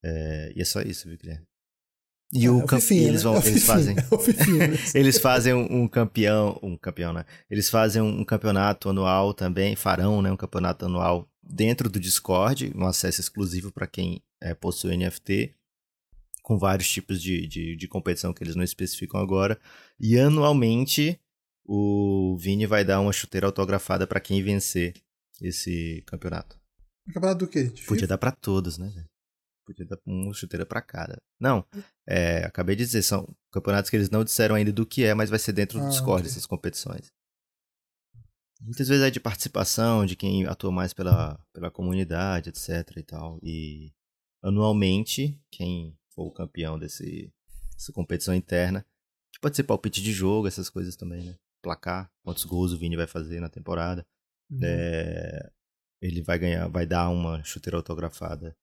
[0.04, 1.46] É, e é só isso, viu, Guilherme?
[2.36, 3.30] E é, o, o eles né?
[3.30, 7.26] vão, é eles fazem, é eles fazem um, um, campeão, um campeão, né?
[7.50, 10.32] Eles fazem um campeonato anual também, farão, né?
[10.32, 15.54] Um campeonato anual dentro do Discord, um acesso exclusivo para quem é, possui NFT,
[16.42, 19.60] com vários tipos de, de, de competição que eles não especificam agora.
[20.00, 21.20] E anualmente
[21.66, 24.94] o Vini vai dar uma chuteira autografada para quem vencer
[25.42, 26.60] esse campeonato.
[27.14, 27.72] Campeonato do quê?
[27.88, 29.06] Podia dar para todos, né?
[29.66, 31.22] Podia dar uma chuteira para cada.
[31.40, 31.66] Não,
[32.08, 35.30] é, acabei de dizer, são campeonatos que eles não disseram ainda do que é, mas
[35.30, 36.32] vai ser dentro do ah, Discord okay.
[36.32, 37.12] essas competições.
[38.62, 43.40] Muitas vezes é de participação, de quem atua mais pela, pela comunidade, etc e tal.
[43.44, 43.94] E
[44.42, 47.34] anualmente, quem for o campeão desse,
[47.74, 48.86] dessa competição interna,
[49.34, 51.36] que pode ser palpite de jogo, essas coisas também, né?
[51.64, 54.06] Placar, quantos gols o Vini vai fazer na temporada.
[54.52, 54.60] Uhum.
[54.62, 55.50] É,
[56.02, 58.56] ele vai ganhar, vai dar uma chuteira autografada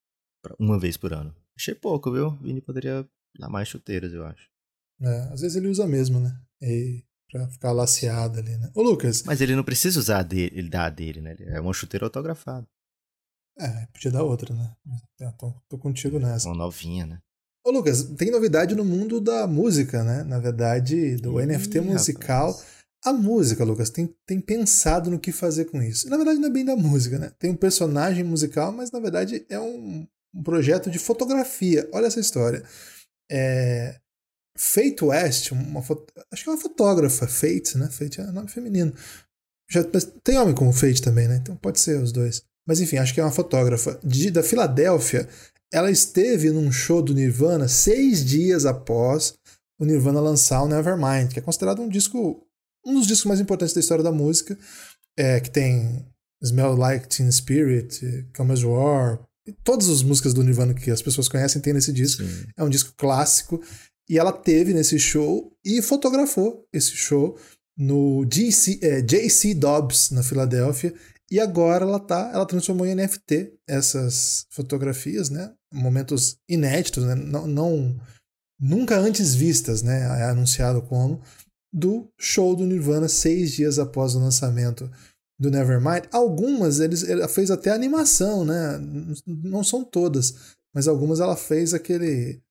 [0.59, 1.35] uma vez por ano.
[1.57, 2.31] Achei pouco, viu?
[2.37, 4.49] Vini poderia dar mais chuteiras, eu acho.
[5.01, 6.39] É, às vezes ele usa mesmo, né?
[6.63, 8.71] E pra ficar laceado ali, né?
[8.75, 9.23] Ô, Lucas.
[9.23, 11.37] Mas ele não precisa usar a dele, ele dá a dele, né?
[11.41, 12.67] É uma chuteira autografada.
[13.59, 14.75] É, podia dar outra, né?
[15.21, 16.49] É, tô, tô contigo nessa.
[16.49, 17.21] Uma novinha, né?
[17.65, 20.25] Ô, Lucas, tem novidade no mundo da música, né?
[20.25, 22.53] Na verdade, do Ih, NFT musical.
[22.53, 22.80] Rapaz.
[23.05, 26.09] A música, Lucas, tem, tem pensado no que fazer com isso.
[26.09, 27.33] Na verdade, não é bem da música, né?
[27.39, 31.89] Tem um personagem musical, mas na verdade é um, um projeto de fotografia.
[31.93, 32.63] Olha essa história.
[33.31, 33.99] É,
[34.57, 35.81] Fate West, uma
[36.31, 37.89] acho que é uma fotógrafa, Fate, né?
[37.91, 38.93] Fate é nome feminino.
[39.71, 39.83] Já,
[40.23, 41.37] tem homem como Fate também, né?
[41.37, 42.43] Então pode ser os dois.
[42.67, 45.27] Mas enfim, acho que é uma fotógrafa de, da Filadélfia.
[45.73, 49.35] Ela esteve num show do Nirvana seis dias após
[49.79, 52.47] o Nirvana lançar o Nevermind, que é considerado um disco,
[52.85, 54.59] um dos discos mais importantes da história da música,
[55.19, 56.07] é, que tem
[56.43, 59.21] Smell Like Teen Spirit, Come As War,
[59.65, 62.23] todas as músicas do Nirvana que as pessoas conhecem tem nesse disco.
[62.23, 62.45] Sim.
[62.57, 63.61] É um disco clássico.
[64.09, 67.39] E ela teve nesse show e fotografou esse show
[67.79, 70.95] no GC, é, JC Dobbs, na Filadélfia.
[71.31, 75.53] E agora ela tá, ela transformou em NFT essas fotografias, né?
[75.73, 77.15] Momentos inéditos, né?
[77.15, 78.01] Não, não
[78.61, 80.03] nunca antes vistas, né?
[80.21, 81.23] É anunciado como
[81.73, 84.91] do show do Nirvana seis dias após o lançamento
[85.39, 86.05] do Nevermind.
[86.13, 88.79] Algumas eles, ela fez até animação, né?
[89.27, 90.35] Não são todas,
[90.75, 92.43] mas algumas ela fez aquele.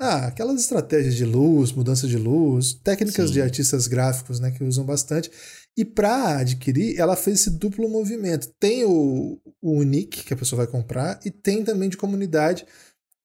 [0.00, 3.34] Ah, aquelas estratégias de luz, mudança de luz, técnicas Sim.
[3.34, 5.30] de artistas gráficos, né, que usam bastante.
[5.76, 8.52] E para adquirir, ela fez esse duplo movimento.
[8.58, 12.66] Tem o, o Unique, que a pessoa vai comprar, e tem também de comunidade.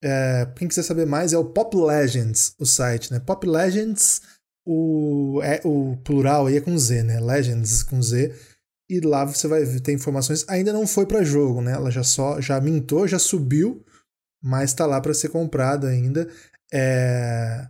[0.04, 3.20] É, quem quiser saber mais é o Pop Legends, o site, né?
[3.20, 4.22] Pop Legends,
[4.70, 7.22] o, é, o plural aí é com Z, né?
[7.22, 8.36] Legends com Z.
[8.90, 10.44] E lá você vai ter informações.
[10.50, 11.72] Ainda não foi para jogo, né?
[11.72, 13.86] Ela já só já mintou, já subiu,
[14.44, 16.28] mas está lá para ser comprado ainda.
[16.72, 17.66] É...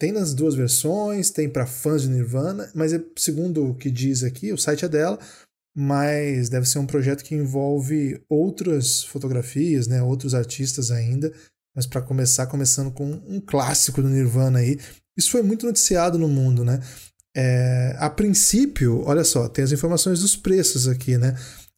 [0.00, 4.24] Tem nas duas versões, tem para fãs de Nirvana, mas é, segundo o que diz
[4.24, 5.18] aqui, o site é dela,
[5.74, 11.32] mas deve ser um projeto que envolve outras fotografias, né, outros artistas ainda,
[11.74, 14.78] mas para começar, começando com um clássico do Nirvana aí.
[15.16, 16.80] Isso foi muito noticiado no mundo, né?
[17.36, 21.36] É, a princípio, olha só, tem as informações dos preços aqui, né?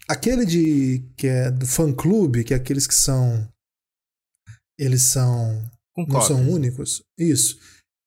[0.09, 3.49] Aquele de que é do fã clube, que é aqueles que são
[4.79, 5.61] eles são
[5.95, 6.27] com não cópias.
[6.29, 7.03] são únicos.
[7.19, 7.59] Isso.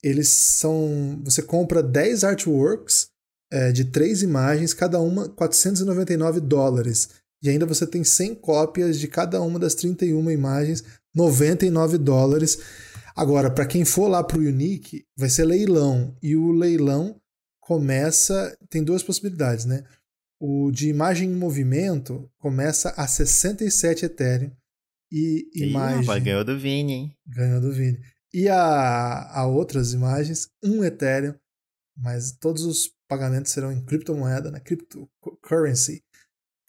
[0.02, 1.22] Eles são.
[1.26, 3.08] Você compra 10 artworks
[3.52, 7.10] é, de três imagens, cada uma 499 dólares.
[7.44, 12.58] E ainda você tem 100 cópias de cada uma das 31 imagens, 99 dólares.
[13.16, 16.16] Agora, para quem for lá para o Unique, vai ser leilão.
[16.22, 17.20] E o leilão
[17.60, 18.58] começa.
[18.70, 19.84] Tem duas possibilidades, né?
[20.40, 24.52] O de imagem em movimento começa a 67 Ethereum
[25.12, 26.18] e imagem.
[26.18, 27.18] Ih, ganhou do Vini, hein?
[27.28, 28.00] Ganhou do Vini.
[28.34, 31.36] E a, a outras imagens, um Ethereum,
[31.96, 34.60] mas todos os pagamentos serão em criptomoeda, né?
[34.60, 36.02] Cryptocurrency.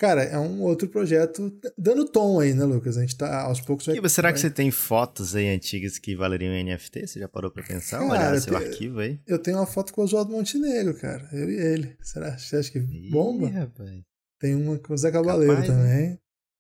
[0.03, 2.99] Cara, é um outro projeto dando tom aí, né, Lucas?
[2.99, 3.87] A gente tá aos poucos.
[3.87, 4.09] Vai...
[4.09, 7.07] Será que você tem fotos aí antigas que valeriam NFT?
[7.07, 8.01] Você já parou pra pensar?
[8.01, 8.67] Cara, Olhar seu tenho...
[8.67, 9.21] arquivo aí?
[9.25, 11.29] Eu tenho uma foto com o Oswaldo Montenegro, cara.
[11.33, 11.97] Eu e ele.
[12.01, 12.37] Será?
[12.37, 13.47] Você acha que bomba?
[13.47, 14.03] Ih, rapaz.
[14.41, 16.09] Tem uma com o Zé Cabaleiro Capaz, também.
[16.09, 16.19] Né?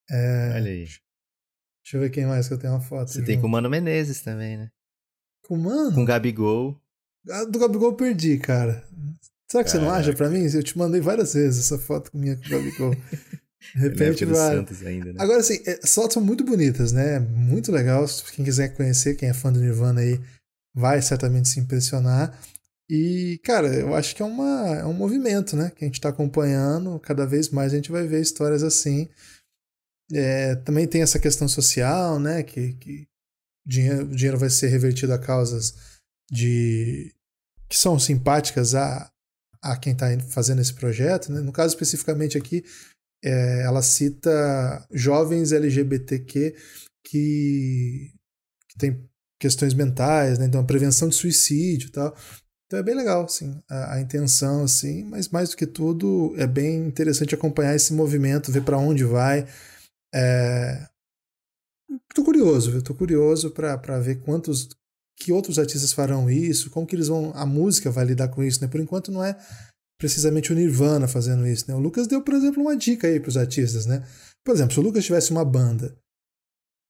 [0.09, 0.53] É...
[0.55, 0.85] Olha aí.
[0.85, 3.11] Deixa eu ver quem mais que eu tenho uma foto.
[3.11, 3.27] Você junto.
[3.27, 4.71] tem com o Mano Menezes também, né?
[5.43, 5.97] Com o Mano?
[5.97, 6.81] Com o Gabigol.
[7.29, 8.87] A do Gabigol eu perdi, cara.
[9.53, 9.71] Será que Caraca.
[9.71, 10.47] você não acha pra mim?
[10.51, 12.97] Eu te mandei várias vezes essa foto minha com o Gabigol.
[13.77, 14.67] De repente vai.
[14.87, 15.19] Ainda, né?
[15.19, 17.19] Agora, assim, as fotos são muito bonitas, né?
[17.19, 18.07] Muito legal.
[18.35, 20.19] Quem quiser conhecer, quem é fã do Nirvana aí,
[20.75, 22.37] vai certamente se impressionar.
[22.89, 25.71] E, cara, eu acho que é, uma, é um movimento, né?
[25.77, 26.99] Que a gente está acompanhando.
[27.01, 29.07] Cada vez mais a gente vai ver histórias assim.
[30.11, 32.43] É, também tem essa questão social, né?
[32.43, 33.07] Que, que
[33.67, 35.75] dinheiro, o dinheiro vai ser revertido a causas
[36.31, 37.15] de
[37.69, 39.12] que são simpáticas a,
[39.63, 41.31] a quem está fazendo esse projeto.
[41.31, 41.41] Né?
[41.41, 42.65] No caso especificamente aqui,
[43.25, 46.57] é, ela cita jovens LGBTQ
[47.05, 48.13] que,
[48.69, 49.09] que têm
[49.39, 50.47] questões mentais, né?
[50.47, 52.17] então a prevenção de suicídio e tal.
[52.67, 56.47] Então é bem legal, assim, a, a, intenção, assim, mas mais do que tudo é
[56.47, 59.47] bem interessante acompanhar esse movimento, ver para onde vai.
[60.15, 60.89] É...
[62.15, 62.81] Curioso?
[62.83, 64.71] Tô curioso para ver quantos
[65.23, 68.61] que outros artistas farão isso, como que eles vão, a música vai lidar com isso,
[68.61, 68.69] né?
[68.69, 69.37] Por enquanto não é
[69.99, 71.75] precisamente o Nirvana fazendo isso, né?
[71.75, 74.05] O Lucas deu, por exemplo, uma dica aí para os artistas, né?
[74.45, 75.97] Por exemplo, se o Lucas tivesse uma banda,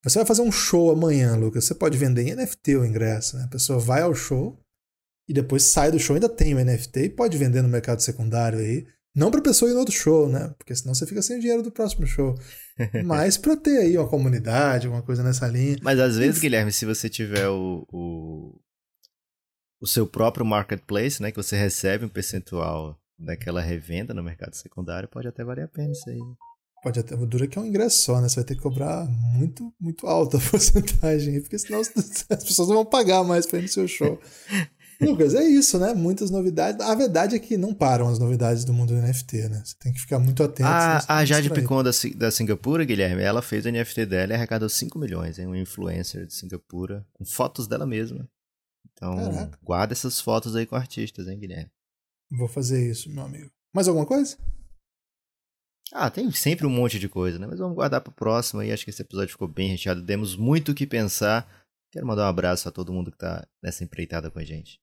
[0.05, 3.45] você vai fazer um show amanhã, Lucas, você pode vender em NFT o ingresso, né?
[3.45, 4.59] A pessoa vai ao show
[5.29, 8.59] e depois sai do show, ainda tem o NFT e pode vender no mercado secundário
[8.59, 8.87] aí.
[9.15, 10.55] Não para pessoa ir no outro show, né?
[10.57, 12.35] Porque senão você fica sem o dinheiro do próximo show.
[13.05, 15.77] Mas para ter aí uma comunidade, alguma coisa nessa linha.
[15.83, 18.59] Mas às vezes, Guilherme, se você tiver o, o,
[19.81, 21.31] o seu próprio marketplace, né?
[21.31, 25.93] Que você recebe um percentual daquela revenda no mercado secundário, pode até valer a pena
[25.93, 26.19] isso aí.
[26.83, 28.29] Pode até, é que é um ingresso só, né?
[28.29, 32.77] Você vai ter que cobrar muito, muito alta a porcentagem, porque senão as pessoas não
[32.77, 34.19] vão pagar mais para ir no seu show.
[35.01, 35.95] Lucas, é isso, né?
[35.95, 36.81] Muitas novidades.
[36.81, 39.63] A verdade é que não param as novidades do mundo do NFT, né?
[39.65, 40.69] Você tem que ficar muito atento.
[40.69, 44.69] A, a Jade Picon da, da Singapura, Guilherme, ela fez o NFT dela e arrecadou
[44.69, 45.47] 5 milhões, hein?
[45.47, 48.29] Um influencer de Singapura, com fotos dela mesma.
[48.93, 49.59] Então, Caraca.
[49.63, 51.71] guarda essas fotos aí com artistas, hein, Guilherme?
[52.31, 53.51] Vou fazer isso, meu amigo.
[53.75, 54.37] Mais alguma coisa?
[55.93, 57.47] Ah, tem sempre um monte de coisa, né?
[57.47, 58.73] Mas vamos guardar para o próximo aí.
[58.73, 60.01] Acho que esse episódio ficou bem recheado.
[60.01, 61.47] Demos muito o que pensar.
[61.93, 64.81] Quero mandar um abraço a todo mundo que está nessa empreitada com a gente.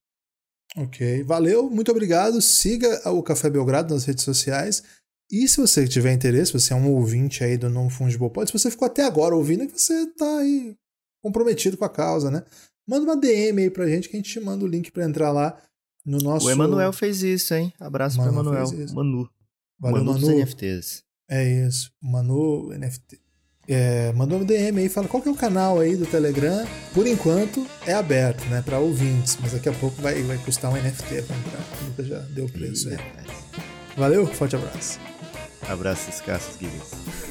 [0.77, 2.39] Ok, valeu, muito obrigado.
[2.39, 4.83] Siga o Café Belgrado nas redes sociais.
[5.31, 8.57] E se você tiver interesse, você é um ouvinte aí do Non Fungible Pod, se
[8.57, 10.75] você ficou até agora ouvindo, é que você está aí
[11.21, 12.43] comprometido com a causa, né?
[12.87, 15.31] Manda uma DM aí pra gente que a gente te manda o link para entrar
[15.31, 15.59] lá
[16.05, 16.47] no nosso.
[16.47, 17.73] O Emanuel fez isso, hein?
[17.79, 18.93] Abraço Manu pro Emanuel.
[18.93, 19.29] Manu.
[19.79, 21.03] Valeu, Manu, Manu dos NFTs.
[21.29, 21.91] É isso.
[22.01, 23.19] Manu NFT.
[23.69, 26.65] É, mandou um DM aí, fala qual que é o canal aí do Telegram.
[26.91, 30.75] Por enquanto é aberto, né, para ouvintes, mas daqui a pouco vai, vai custar um
[30.75, 31.61] NFT a comprar.
[31.81, 32.97] O Lucas já deu o preço aí.
[33.95, 34.99] Valeu, forte abraço.
[35.67, 37.28] Abraços, escassos, Guilherme.